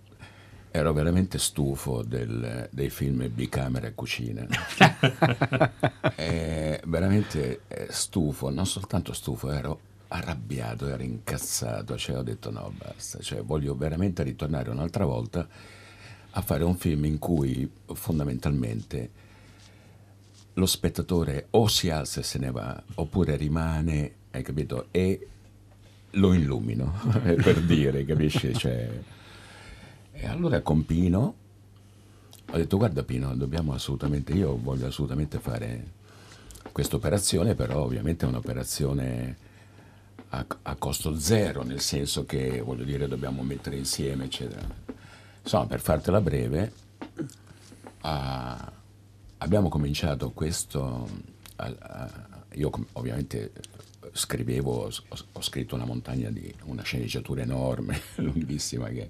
[0.71, 4.45] ero veramente stufo del- dei film bicamera e cucina.
[6.15, 12.71] Eh, veramente eh, stufo, non soltanto stufo, ero arrabbiato, ero incazzato, cioè ho detto no,
[12.77, 15.47] basta, cioè, voglio veramente ritornare un'altra volta
[16.35, 19.09] a fare un film in cui fondamentalmente
[20.53, 25.27] lo spettatore o si alza e se ne va, oppure rimane, hai capito, e
[26.11, 28.53] lo illumino, per dire, capisci?
[28.53, 28.89] Cioè,
[30.11, 31.35] e allora con Pino
[32.51, 35.91] ho detto guarda Pino, dobbiamo assolutamente, io voglio assolutamente fare
[36.71, 39.37] questa operazione, però ovviamente è un'operazione
[40.29, 44.67] a, a costo zero, nel senso che voglio dire dobbiamo mettere insieme, eccetera.
[45.41, 46.73] Insomma, per fartela breve,
[48.01, 48.71] ah,
[49.37, 51.07] abbiamo cominciato questo,
[51.55, 53.51] a- a- io ovviamente
[54.11, 54.89] scrivevo,
[55.31, 59.09] ho, scritto una montagna di una sceneggiatura enorme, lunghissima che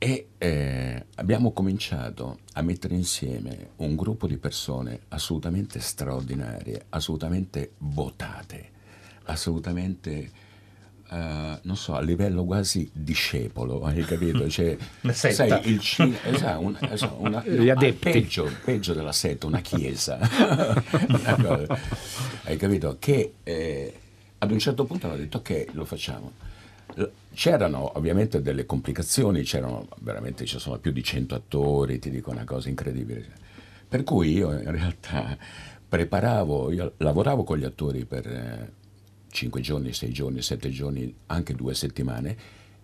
[0.00, 8.70] e eh, abbiamo cominciato a mettere insieme un gruppo di persone assolutamente straordinarie, assolutamente votate,
[9.24, 10.30] assolutamente,
[11.10, 14.48] eh, non so, a livello quasi discepolo, hai capito?
[14.50, 14.76] Cioè,
[15.12, 18.10] sai, il cinema, esatto, una, esatto, una- Gli no, adepti.
[18.10, 20.18] Peggio, peggio della setta, una chiesa.
[21.08, 21.78] Una
[22.44, 22.96] hai capito?
[22.98, 23.92] Che eh,
[24.38, 26.32] ad un certo punto hanno detto ok, lo facciamo.
[27.34, 32.44] C'erano ovviamente delle complicazioni, c'erano veramente, ci sono più di 100 attori, ti dico una
[32.44, 33.26] cosa incredibile.
[33.88, 35.36] Per cui io in realtà
[35.88, 38.72] preparavo, io lavoravo con gli attori per
[39.30, 42.36] 5 giorni, 6 giorni, 7 giorni, anche due settimane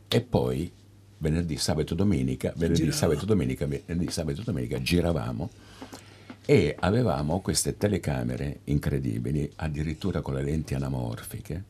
[0.09, 0.71] e poi
[1.19, 2.97] venerdì, sabato, domenica, venerdì, Girava.
[2.99, 5.51] sabato, domenica, venerdì, sabato, domenica giravamo
[6.47, 11.65] e avevamo queste telecamere incredibili, addirittura con le lenti anamorfiche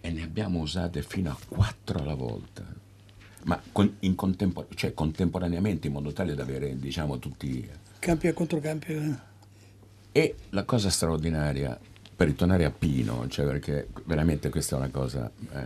[0.00, 2.62] e ne abbiamo usate fino a quattro alla volta,
[3.44, 7.68] ma con- in contempor- cioè contemporaneamente in modo tale da avere diciamo tutti...
[7.98, 8.92] Campi e controcampi.
[8.92, 9.14] eh.
[10.12, 11.76] E la cosa straordinaria,
[12.16, 15.58] per ritornare a Pino, cioè perché veramente questa è una cosa eh,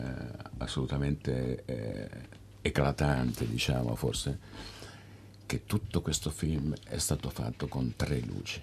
[0.59, 2.09] assolutamente eh,
[2.63, 4.39] eclatante, diciamo forse,
[5.47, 8.61] che tutto questo film è stato fatto con tre luci.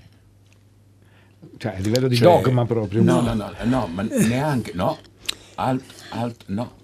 [1.57, 3.03] Cioè, a livello di Cioè, dogma proprio.
[3.03, 4.97] No, no, no, no, ma neanche, no,
[5.55, 6.83] alt, alt, no.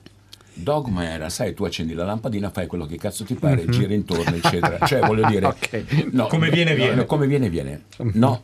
[0.54, 3.72] Dogma era, sai, tu accendi la lampadina, fai quello che cazzo ti pare, Mhm.
[3.72, 4.86] gira intorno, eccetera.
[4.86, 6.10] Cioè, voglio dire, Ok.
[6.12, 6.94] no, Come viene, viene.
[6.96, 7.86] no, come viene, viene.
[8.14, 8.44] No,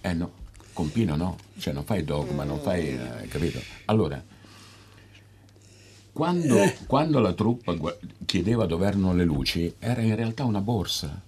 [0.00, 0.32] eh no,
[0.72, 3.60] con Pino no, cioè non fai dogma, non fai, eh, capito?
[3.86, 4.22] Allora,
[6.12, 6.56] quando,
[6.86, 7.74] quando la truppa
[8.24, 11.20] chiedeva dove erano le luci, era in realtà una borsa.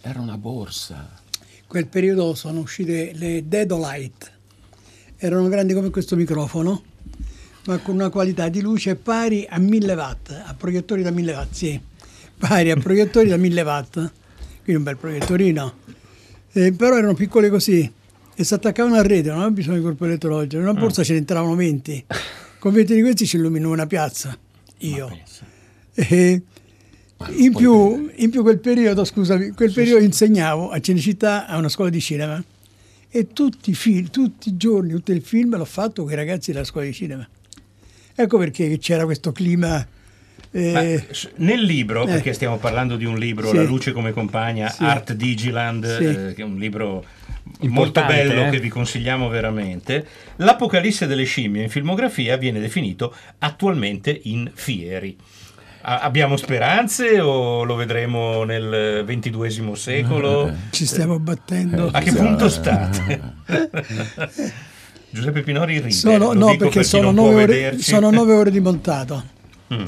[0.00, 1.20] Era una borsa.
[1.66, 4.40] quel periodo sono uscite le Dedolite.
[5.16, 6.82] Erano grandi come questo microfono,
[7.66, 11.52] ma con una qualità di luce pari a 1000 watt, a proiettori da 1000 watt,
[11.52, 11.80] sì,
[12.36, 13.92] pari a proiettori da 1000 watt.
[14.64, 15.74] Quindi un bel proiettorino.
[16.52, 17.90] Eh, però erano piccole così
[18.34, 20.56] e si attaccavano a rete, non aveva bisogno di corpo elettrologico.
[20.56, 22.04] In una borsa ce ne entravano 20.
[22.58, 24.36] Con 20 di questi ci illuminò una piazza.
[24.78, 25.18] Io.
[25.94, 26.42] E
[27.36, 31.90] in più, in più quel periodo, scusami, quel periodo insegnavo a Cinecittà a una scuola
[31.90, 32.42] di cinema
[33.08, 36.50] e tutti i, film, tutti i giorni, tutto il film l'ho fatto con i ragazzi
[36.52, 37.28] della scuola di cinema.
[38.14, 39.86] Ecco perché c'era questo clima.
[40.50, 42.06] eh, nel libro, eh.
[42.06, 43.56] perché stiamo parlando di un libro, Sì.
[43.56, 44.82] La luce come compagna, Sì.
[44.82, 46.04] Art Digiland, Sì.
[46.04, 47.04] eh, che è un libro
[47.68, 48.50] molto bello eh?
[48.50, 50.06] che vi consigliamo veramente.
[50.36, 55.16] L'Apocalisse delle scimmie in filmografia viene definito attualmente in fieri.
[55.82, 60.52] A- abbiamo speranze o lo vedremo nel XXII secolo?
[60.70, 61.90] Ci stiamo battendo.
[61.92, 63.20] A che punto state?
[65.10, 65.90] Giuseppe Pinori ride.
[65.90, 69.22] Sono, no, perché per sono nove, ore, sono nove ore di montato.
[69.72, 69.84] Mm.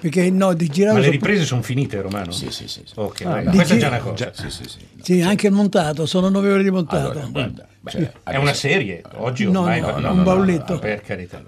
[0.00, 2.30] Perché no, di girare Ma le riprese sono finite, Romano?
[2.30, 2.82] Sì, sì, sì.
[2.84, 2.92] sì.
[2.94, 3.50] Ok, Ah, no.
[3.50, 4.14] questa è Di già una cosa.
[4.14, 4.78] Già, sì, sì, sì.
[4.94, 5.02] No.
[5.04, 7.10] Sì, anche il montato, sono nove ore di montato.
[7.10, 8.08] Allora, guarda, beh, Sì.
[8.22, 9.80] È una serie, oggi No, ormai...
[9.80, 10.78] no, va- un bauletto.
[10.78, 11.42] per carità.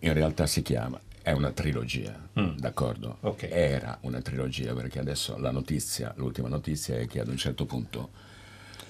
[0.00, 2.56] In realtà si chiama, è una trilogia, Mm.
[2.58, 3.16] d'accordo?
[3.20, 3.44] Ok.
[3.50, 8.10] Era una trilogia perché adesso la notizia, l'ultima notizia è che ad un certo punto,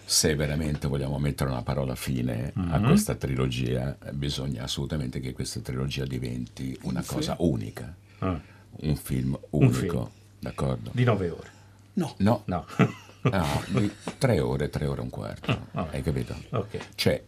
[0.05, 2.87] se veramente vogliamo mettere una parola fine a Mhm.
[2.87, 8.39] questa trilogia, bisogna assolutamente che questa trilogia diventi una cosa unica, Ah,
[8.81, 10.09] un film Un unico, film.
[10.41, 10.91] d'accordo?
[10.95, 11.51] di nove ore.
[11.95, 12.67] No, No, No.
[13.23, 13.47] no,
[13.81, 16.35] di tre ore, tre ore e un quarto, Ah, hai capito?
[16.51, 16.79] ok.
[16.95, 17.23] Cioè,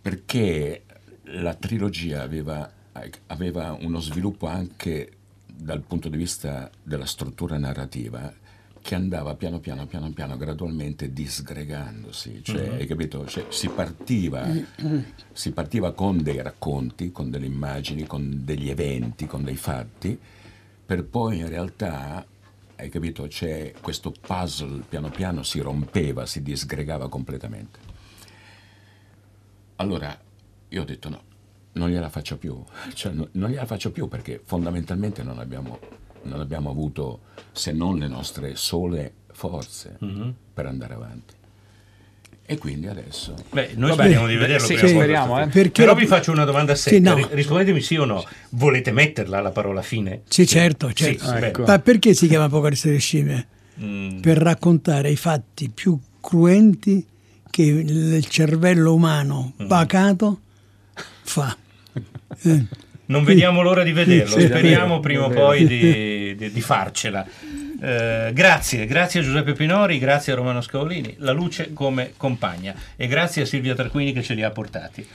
[0.00, 0.84] perché
[1.24, 2.70] la trilogia aveva,
[3.26, 5.12] aveva uno sviluppo anche
[5.46, 8.32] dal punto di vista della struttura narrativa
[8.80, 13.26] che andava piano piano, piano piano, gradualmente disgregandosi, cioè, hai capito?
[13.26, 14.46] Cioè, si, partiva,
[15.32, 20.18] si partiva con dei racconti, con delle immagini, con degli eventi, con dei fatti,
[20.86, 22.24] per poi in realtà,
[22.76, 27.78] hai capito, c'è questo puzzle piano piano si rompeva, si disgregava completamente.
[29.76, 30.18] Allora
[30.70, 31.22] io ho detto no,
[31.72, 32.62] non gliela faccio più,
[32.94, 35.78] cioè, no- non gliela faccio più perché fondamentalmente non abbiamo,
[36.22, 37.20] non abbiamo avuto
[37.52, 40.34] se non le nostre sole forze Mhm.
[40.54, 41.34] per andare avanti.
[42.50, 43.34] E quindi adesso...
[43.50, 44.66] Beh, noi Vabbè, speriamo di vederlo.
[44.66, 45.48] sì, poi speriamo, eh.
[45.48, 47.10] Perché Però vi faccio una domanda Sì, secca.
[47.10, 47.16] no.
[47.16, 48.24] Ri- Rispondetemi sì o no.
[48.50, 50.22] Volete metterla la parola fine?
[50.28, 51.24] Sì, certo, certo.
[51.26, 51.64] Sì, Ecco.
[51.66, 53.46] Ma perché si chiama Apocalisse delle scimmie?
[53.80, 57.06] Mm, Per raccontare i fatti più cruenti
[57.50, 59.66] che il cervello umano Mm.
[59.66, 60.40] pacato
[61.22, 61.54] fa.
[62.42, 62.64] Eh,
[63.08, 67.26] Non vediamo l'ora di vederlo, Sì, speriamo prima o poi di, di- di farcela.
[67.80, 73.06] Eh, grazie, grazie a Giuseppe Pinori, grazie a Romano Scavolini, la luce come compagna e
[73.06, 75.06] grazie a Silvia Tarquini che ce li ha portati.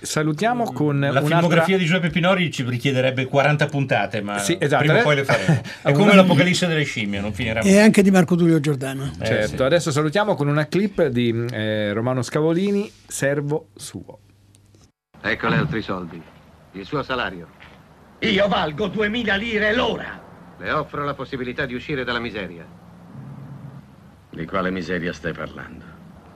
[0.00, 1.26] Salutiamo con La un'altra...
[1.36, 4.82] filmografia di Giuseppe Pinori ci richiederebbe 40 puntate, ma Sì, esatto.
[4.84, 5.60] prima o poi le faremo.
[5.82, 7.70] È come l'Apocalisse delle scimmie, non finirà mai.
[7.70, 9.12] E anche di Marco Tullio Giordano.
[9.20, 9.62] Eh, Certo, sì.
[9.62, 14.18] adesso salutiamo con una clip di eh, Romano Scavolini, Servo suo.
[15.20, 16.20] Ecco le altri soldi.
[16.72, 17.48] Il suo salario.
[18.20, 20.20] Io valgo 2000 lire l'ora.
[20.56, 22.64] Le offro la possibilità di uscire dalla miseria.
[24.30, 25.84] Di quale miseria stai parlando?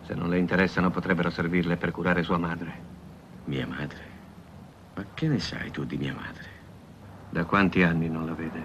[0.04, 2.82] Se non le interessano potrebbero servirle per curare sua madre.
[3.44, 4.14] Mia madre?
[4.94, 6.44] Ma che ne sai tu di mia madre?
[7.30, 8.62] Da quanti anni non la vede?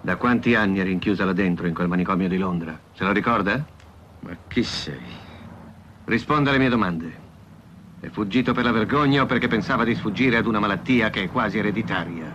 [0.00, 2.78] Da quanti anni è rinchiusa là dentro in quel manicomio di Londra?
[2.94, 3.66] Se lo ricorda?
[4.20, 5.00] Ma chi sei?
[6.04, 7.27] Risponda alle mie domande.
[8.00, 11.28] È fuggito per la vergogna o perché pensava di sfuggire ad una malattia che è
[11.28, 12.32] quasi ereditaria?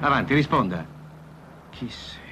[0.00, 0.86] Avanti, risponda.
[1.70, 2.24] Chi sei?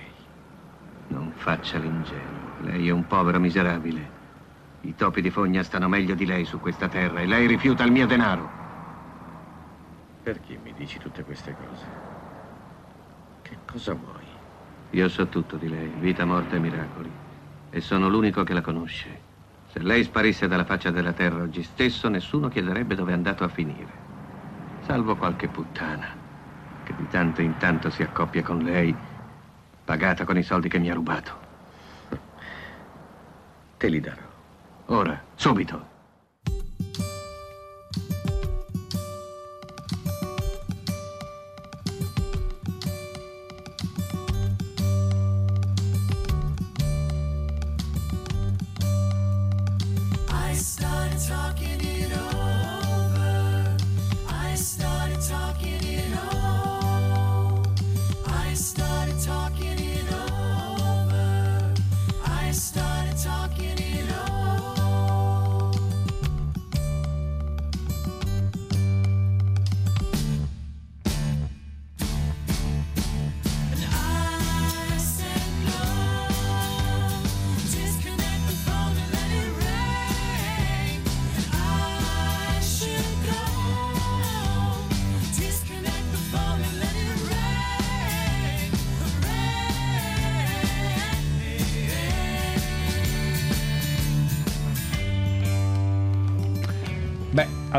[1.08, 2.62] Non faccia l'ingenuo.
[2.62, 4.22] Lei è un povero miserabile.
[4.80, 7.92] I topi di fogna stanno meglio di lei su questa terra e lei rifiuta il
[7.92, 8.48] mio denaro.
[10.22, 11.84] Perché mi dici tutte queste cose?
[13.42, 14.24] Che cosa vuoi?
[14.92, 17.10] Io so tutto di lei, vita, morte e miracoli.
[17.70, 19.32] E sono l'unico che la conosce.
[19.74, 23.48] Se lei sparisse dalla faccia della terra oggi stesso, nessuno chiederebbe dove è andato a
[23.48, 24.02] finire.
[24.78, 26.16] Salvo qualche puttana,
[26.84, 28.96] che di tanto in tanto si accoppia con lei,
[29.84, 31.40] pagata con i soldi che mi ha rubato.
[33.76, 34.22] Te li darò.
[34.84, 35.93] Ora, subito.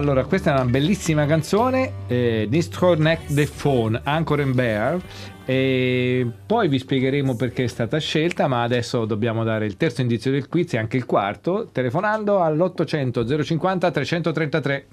[0.06, 5.02] Allora, questa è una bellissima canzone, eh, Disconnect the Phone, Anchor and Bear.
[5.46, 10.30] E poi vi spiegheremo perché è stata scelta, ma adesso dobbiamo dare il terzo indizio
[10.30, 14.86] del quiz e anche il quarto, telefonando all'800 050 333.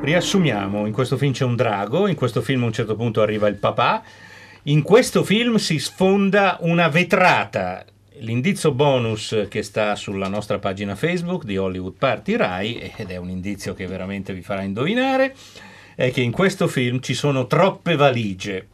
[0.00, 3.46] Riassumiamo, in questo film c'è un drago, in questo film a un certo punto arriva
[3.46, 4.02] il papà,
[4.62, 7.84] in questo film si sfonda una vetrata.
[8.18, 13.30] L'indizio bonus che sta sulla nostra pagina Facebook di Hollywood Party Rai, ed è un
[13.30, 15.34] indizio che veramente vi farà indovinare,
[15.94, 18.68] è che in questo film ci sono troppe valigie.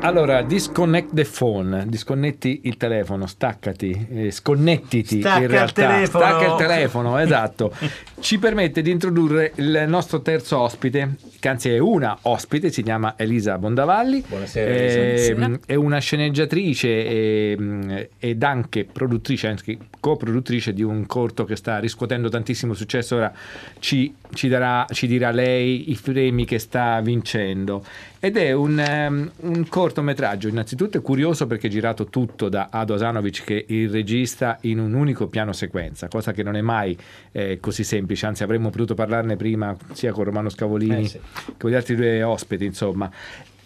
[0.00, 6.24] Allora, disconnect the phone, disconnetti il telefono, staccati, eh, sconnettiti Stacca in il realtà, telefono.
[6.24, 7.74] stacca il telefono, esatto.
[8.20, 13.14] Ci permette di introdurre il nostro terzo ospite, che anzi è una ospite, si chiama
[13.16, 14.24] Elisa Bondavalli.
[14.28, 15.60] Buonasera, Eh, Elisa.
[15.64, 22.28] È una sceneggiatrice e- ed anche produttrice, anche coproduttrice di un corto che sta riscuotendo
[22.28, 23.16] tantissimo successo.
[23.16, 23.32] Ora
[23.78, 27.84] ci, ci darà, ci dirà lei i premi che sta vincendo.
[28.20, 32.94] Ed è un, ehm, un cortometraggio, innanzitutto è curioso perché è girato tutto da Ado
[32.94, 36.98] Asanovic che è il regista in un unico piano sequenza, cosa che non è mai
[37.30, 41.18] eh, così semplice, anzi avremmo potuto parlarne prima sia con Romano Scavolini Eh, sì.
[41.18, 43.10] che con gli altri due ospiti, insomma.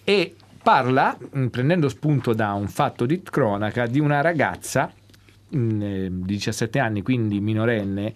[0.05, 4.90] E parla, mh, prendendo spunto da un fatto di cronaca, di una ragazza
[5.49, 8.12] mh, eh, di 17 anni, quindi minorenne,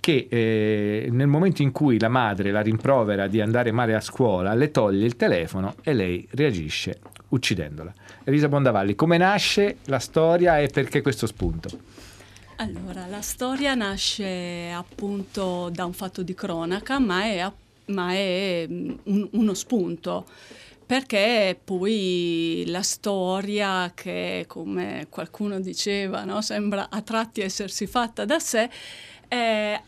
[0.00, 4.52] che eh, nel momento in cui la madre la rimprovera di andare male a scuola,
[4.52, 6.98] le toglie il telefono e lei reagisce
[7.28, 7.90] uccidendola.
[8.24, 11.68] Elisa Bondavalli, come nasce la storia e perché questo spunto?
[12.56, 17.52] Allora, la storia nasce appunto da un fatto di cronaca, ma è,
[17.86, 20.26] ma è, mm, un- uno spunto.
[20.86, 28.38] Perché poi la storia, che come qualcuno diceva, no, sembra a tratti essersi fatta da
[28.38, 28.70] sé,
[29.28, 29.82] eh,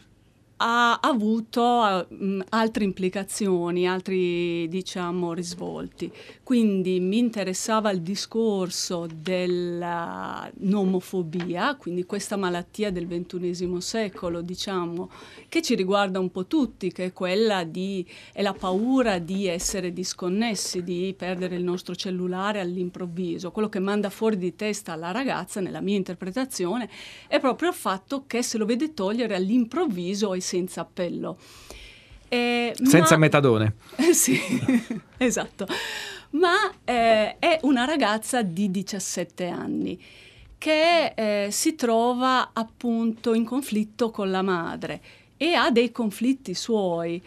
[0.59, 6.11] ha avuto eh, altre implicazioni, altri diciamo risvolti.
[6.43, 15.11] Quindi mi interessava il discorso della nomofobia, quindi questa malattia del ventunesimo secolo, diciamo,
[15.49, 19.93] che ci riguarda un po' tutti, che è quella di è la paura di essere
[19.93, 23.51] disconnessi, di perdere il nostro cellulare all'improvviso.
[23.51, 26.89] Quello che manda fuori di testa la ragazza, nella mia interpretazione,
[27.27, 31.37] è proprio il fatto che se lo vede togliere all'improvviso e senza appello.
[32.29, 33.75] Eh, Senza ma- metadone.
[33.97, 34.39] eh, sì,
[35.19, 35.67] esatto.
[36.31, 40.01] Ma eh, è una ragazza di 17 anni
[40.59, 45.01] che eh, si trova appunto in conflitto con la madre
[45.37, 47.23] e ha dei conflitti suoi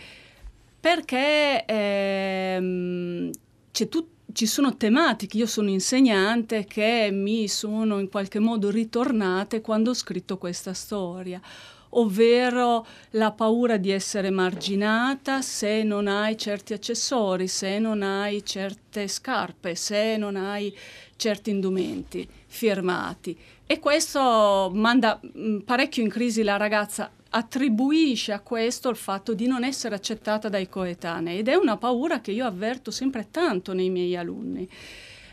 [0.79, 3.31] perché ehm,
[3.71, 9.59] c'è tut- ci sono tematiche, io sono insegnante, che mi sono in qualche modo ritornate
[9.61, 11.41] quando ho scritto questa storia
[11.89, 19.07] ovvero la paura di essere marginata se non hai certi accessori, se non hai certe
[19.07, 20.75] scarpe, se non hai
[21.15, 23.37] certi indumenti firmati.
[23.65, 29.45] E questo manda mh, parecchio in crisi la ragazza, attribuisce a questo il fatto di
[29.45, 33.89] non essere accettata dai coetanei ed è una paura che io avverto sempre tanto nei
[33.89, 34.67] miei alunni.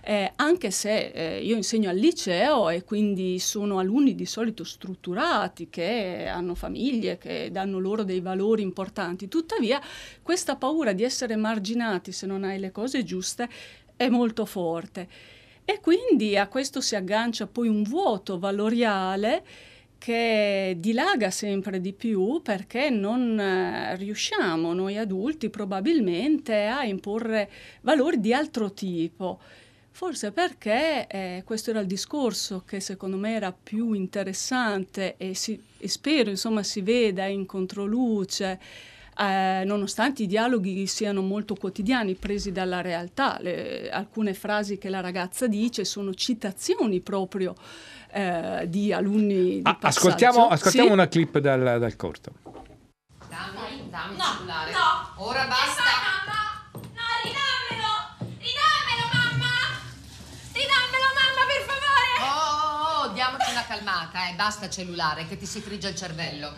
[0.09, 5.69] Eh, anche se eh, io insegno al liceo e quindi sono alunni di solito strutturati
[5.69, 9.81] che hanno famiglie, che danno loro dei valori importanti, tuttavia
[10.23, 13.49] questa paura di essere marginati se non hai le cose giuste
[13.97, 15.09] è molto forte.
[15.65, 19.45] E quindi a questo si aggancia poi un vuoto valoriale
[19.99, 27.51] che dilaga sempre di più perché non eh, riusciamo noi adulti probabilmente a imporre
[27.81, 29.41] valori di altro tipo.
[29.97, 35.59] Forse perché eh, questo era il discorso che secondo me era più interessante e, si-
[35.79, 38.61] e spero insomma si veda in controluce,
[39.19, 43.39] eh, nonostante i dialoghi siano molto quotidiani, presi dalla realtà.
[43.41, 47.55] Le- alcune frasi che la ragazza dice sono citazioni proprio
[48.13, 50.09] eh, di alunni di Ah, passaggio.
[50.09, 50.93] ascoltiamo ascoltiamo Sì?
[50.93, 52.33] una clip dal, dal corto.
[53.31, 54.73] Dammi, dammi il cellulare.
[55.17, 55.83] Ora basta.
[55.83, 56.46] Ridammelo,
[63.67, 64.35] calmata, eh.
[64.35, 66.55] Basta cellulare, che ti si frigia il cervello.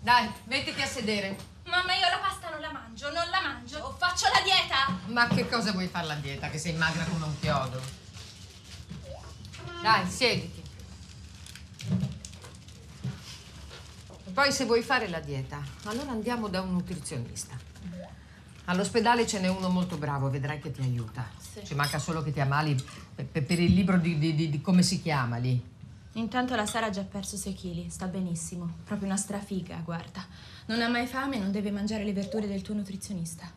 [0.00, 1.36] Dai, mettiti a sedere.
[1.64, 3.94] Mamma, io la pasta non la mangio, non la mangio.
[3.98, 4.98] Faccio la dieta.
[5.06, 6.48] Ma che cosa vuoi fare la dieta?
[6.48, 7.80] Che sei magra come un chiodo.
[9.80, 10.62] Dai, siediti.
[14.32, 17.54] Poi se vuoi fare la dieta, allora andiamo da un nutrizionista.
[18.66, 21.26] All'ospedale ce n'è uno molto bravo, vedrai che ti aiuta.
[21.64, 22.74] Ci manca solo che ti ammali
[23.14, 25.70] pe- pe- per il libro di, di- di- come si chiama lì.
[26.14, 28.68] Intanto la Sara ha già perso 6 kg, sta benissimo.
[28.84, 30.24] Proprio una strafiga, guarda.
[30.66, 33.50] Non ha mai fame e non deve mangiare le verdure del tuo nutrizionista.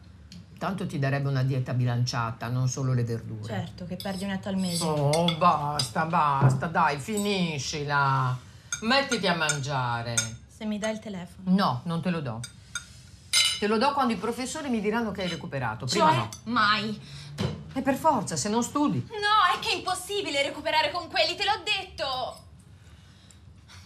[0.57, 3.45] Tanto ti darebbe una dieta bilanciata, non solo le verdure.
[3.53, 4.83] Certo, che perdi un netto al mese.
[4.85, 8.37] Oh, basta, basta, dai, finiscila.
[8.81, 10.15] Mettiti a mangiare.
[10.47, 11.53] Se mi dai il telefono.
[11.55, 12.39] No, non te lo do.
[13.59, 15.85] Te lo do quando i professori mi diranno che hai recuperato.
[15.85, 16.29] Prima Cioè, no.
[16.51, 16.99] mai.
[17.73, 19.05] E per forza, se non studi.
[19.09, 22.43] No, è che è impossibile recuperare con quelli, te l'ho detto.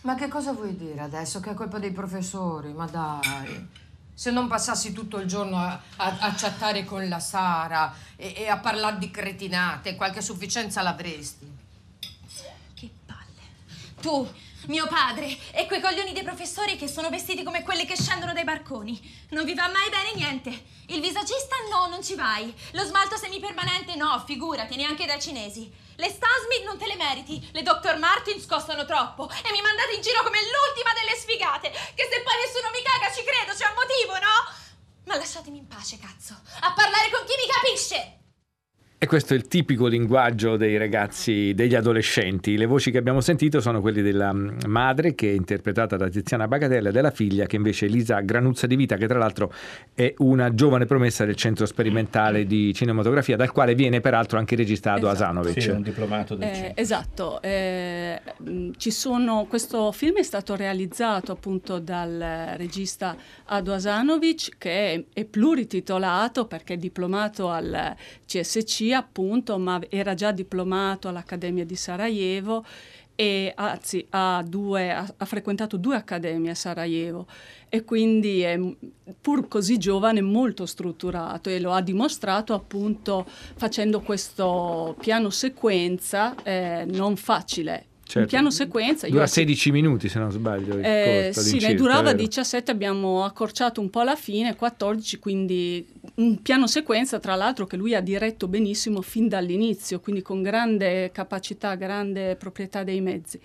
[0.01, 1.39] Ma che cosa vuoi dire adesso?
[1.39, 2.71] Che è colpa dei professori?
[2.73, 3.67] Ma dai.
[4.13, 8.47] Se non passassi tutto il giorno a, a- a chattare con la Sara e, e
[8.47, 11.57] a parlare di cretinate, qualche sufficienza l'avresti.
[14.01, 14.31] Tu,
[14.69, 18.43] mio padre e quei coglioni dei professori che sono vestiti come quelli che scendono dai
[18.43, 18.97] barconi.
[19.29, 20.49] Non vi va mai bene niente.
[20.87, 22.53] Il visagista no, non ci vai.
[22.71, 25.71] Lo smalto semipermanente no, figurati, neanche dai cinesi.
[25.95, 27.49] Le Stasmi non te le meriti.
[27.51, 27.97] Le Dr.
[27.97, 31.69] Martins costano troppo e mi mandate in giro come l'ultima delle sfigate.
[31.69, 34.35] Che se poi nessuno mi caga ci credo, c'è un motivo, no?
[35.05, 36.37] Ma lasciatemi in pace, cazzo.
[36.61, 38.18] A parlare con chi mi capisce.
[39.01, 42.57] E questo è il tipico linguaggio dei ragazzi, degli adolescenti.
[42.57, 46.49] Le voci che abbiamo sentito sono quelle della mm, madre, che è interpretata da Tiziana
[46.49, 49.53] Bagatella, e della figlia, che invece è Elisa Granuzza di Vita, che tra l'altro
[49.93, 54.59] è una giovane promessa del centro sperimentale di cinematografia, dal quale viene peraltro anche il
[54.59, 55.61] regista Ado Asanovic.
[55.61, 56.73] Sì, un diplomato del Eh, cinema.
[56.75, 58.19] esatto, eh,
[58.75, 65.23] ci sono, questo film è stato realizzato appunto dal regista Ado Asanovic che è, è
[65.23, 67.95] plurititolato perché è diplomato al
[68.27, 72.65] CSC appunto, ma era già diplomato all'Accademia di Sarajevo
[73.19, 77.27] e anzi ha, due- ha- ha frequentato due accademie a Sarajevo
[77.67, 78.57] e quindi è
[79.19, 86.85] pur così giovane molto strutturato e lo ha dimostrato appunto facendo questo piano sequenza eh,
[86.87, 87.88] non facile.
[88.09, 88.21] Certo.
[88.21, 90.79] Un piano sequenza Dura ho- 16 minuti, se non sbaglio.
[90.79, 92.17] eh, corto, sì, ne durava vero?
[92.17, 95.85] 17, abbiamo accorciato un po' alla fine, 14, quindi
[96.15, 101.11] un piano sequenza tra l'altro che lui ha diretto benissimo fin dall'inizio, quindi con grande
[101.13, 103.39] capacità, grande proprietà dei mezzi.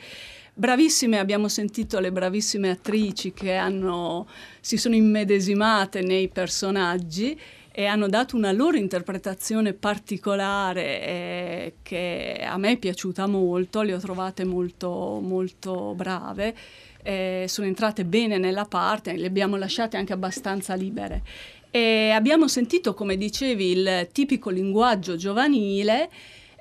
[0.54, 4.26] Bravissime, abbiamo sentito le bravissime attrici che hanno,
[4.60, 7.38] si sono immedesimate nei personaggi
[7.76, 13.94] e hanno dato una loro interpretazione particolare eh, che a me è piaciuta molto, le
[13.94, 16.54] ho trovate molto, molto brave,
[17.02, 21.24] eh, sono entrate bene nella parte, le abbiamo lasciate anche abbastanza libere.
[21.72, 26.08] E abbiamo sentito, come dicevi, il tipico linguaggio giovanile,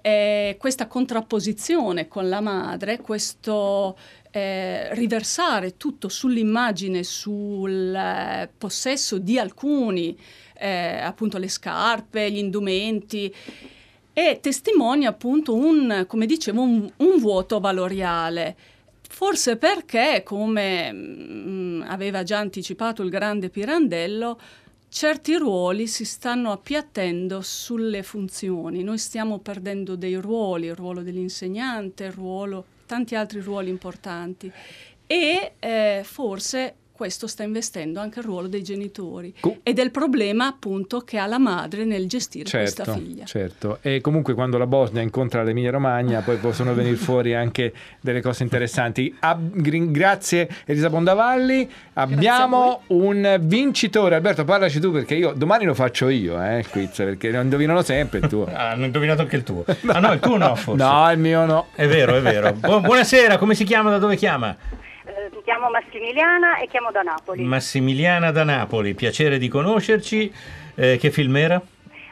[0.02, 3.96] eh, questa contrapposizione con la madre, questo
[4.32, 10.18] eh, riversare tutto sull'immagine, sul eh, possesso di alcuni,
[10.58, 13.34] eh, appunto le scarpe, gli indumenti,
[14.14, 18.56] e testimonia appunto un, come dicevo, un, un vuoto valoriale.
[19.10, 24.40] Forse perché, come mm, aveva già anticipato il grande Pirandello,
[24.90, 28.84] certi ruoli si stanno appiattendo sulle funzioni.
[28.84, 34.52] Noi stiamo perdendo dei ruoli, il ruolo dell'insegnante, il ruolo, tanti altri ruoli importanti.
[35.08, 39.34] E eh, forse questo sta investendo anche il ruolo dei genitori
[39.64, 43.26] e del problema appunto che ha la madre nel gestire questa Certo, figlia.
[43.26, 43.80] certo.
[43.82, 48.44] E comunque quando la Bosnia incontra l'Emilia Romagna poi possono venire fuori anche delle cose
[48.44, 49.14] interessanti.
[49.20, 51.70] Ab- gri- grazie Elisa Bondavalli.
[51.94, 54.16] Abbiamo un vincitore.
[54.16, 57.82] Alberto, parlaci tu perché io domani lo faccio io, eh, il quiz, perché lo indovinano
[57.82, 58.48] sempre il tuo.
[58.54, 59.66] Hanno indovinato anche il tuo.
[59.88, 60.84] Ah no, il tuo no forse.
[60.84, 61.68] No, il mio no.
[61.76, 62.54] È vero, è vero.
[62.54, 63.90] Bu- buonasera, come si chiama?
[63.90, 64.56] Da dove chiama?
[65.46, 67.44] Mi chiamo Massimiliana e chiamo da Napoli.
[67.44, 70.34] Massimiliana da Napoli, piacere di conoscerci.
[70.74, 71.62] Eh, che film era?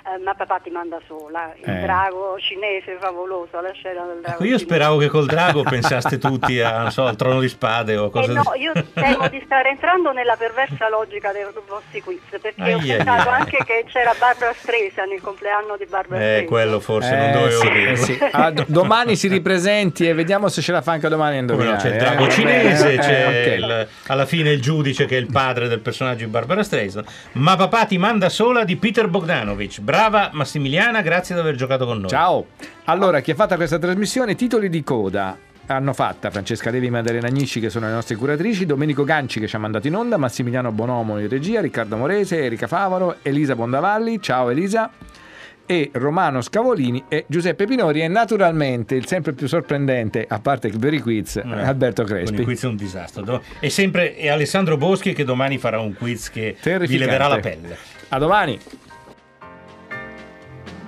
[0.04, 1.80] Eh, ma papà ti manda sola, il Eh.
[1.82, 4.64] drago cinese favoloso, la scena del drago Ecco, io cinese.
[4.66, 8.10] speravo che col drago pensaste tutti a, non so, al trono di spade o Eh
[8.10, 12.74] cose no, io temo di stare entrando nella perversa logica dei vostri quiz, perché Ai,
[12.74, 13.40] ho ai, pensato ai.
[13.42, 16.48] anché che c'era Barbara Streisand, il compleanno di Barbara Eh, Streisand.
[16.50, 17.92] quello forse non Eh, dovevo sì, dirlo.
[17.92, 18.20] eh, sì.
[18.32, 21.64] Ah, do- domani si ripresenti e vediamo se ce la fa anche domani a Come
[21.64, 21.98] no, c'è il eh.
[21.98, 23.58] drago cinese, c'è eh, ok.
[23.60, 27.06] il- alla fine il giudice che è il padre del personaggio di Barbara Streisand.
[27.34, 29.80] Ma papà ti manda sola di Peter Bogdanovich.
[30.02, 32.10] Brava Massimiliana, grazie di aver giocato con noi.
[32.10, 32.48] Ciao.
[32.86, 34.34] Allora, chi ha fatto questa trasmissione?
[34.34, 35.38] Titoli di coda.
[35.68, 39.46] Hanno fatta Francesca Levi e Maddalena Agnisci che sono le nostre curatrici, Domenico Ganci che
[39.46, 44.20] ci ha mandato in onda, Massimiliano Bonomo in regia, Riccardo Morese, Erika Favaro, Elisa Bondavalli,
[44.20, 44.90] ciao Elisa,
[45.68, 50.96] e Romano Scavolini e Giuseppe Pinori e naturalmente il sempre più sorprendente, a parte per
[50.96, 52.44] i quiz, Alberto Con il Crespi.
[52.44, 53.44] quiz è un disastro.
[53.60, 57.78] E sempre è Alessandro Boschi che domani farà un quiz che vi leverà la pelle.
[58.10, 58.60] A domani.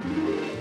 [0.03, 0.52] Thank you.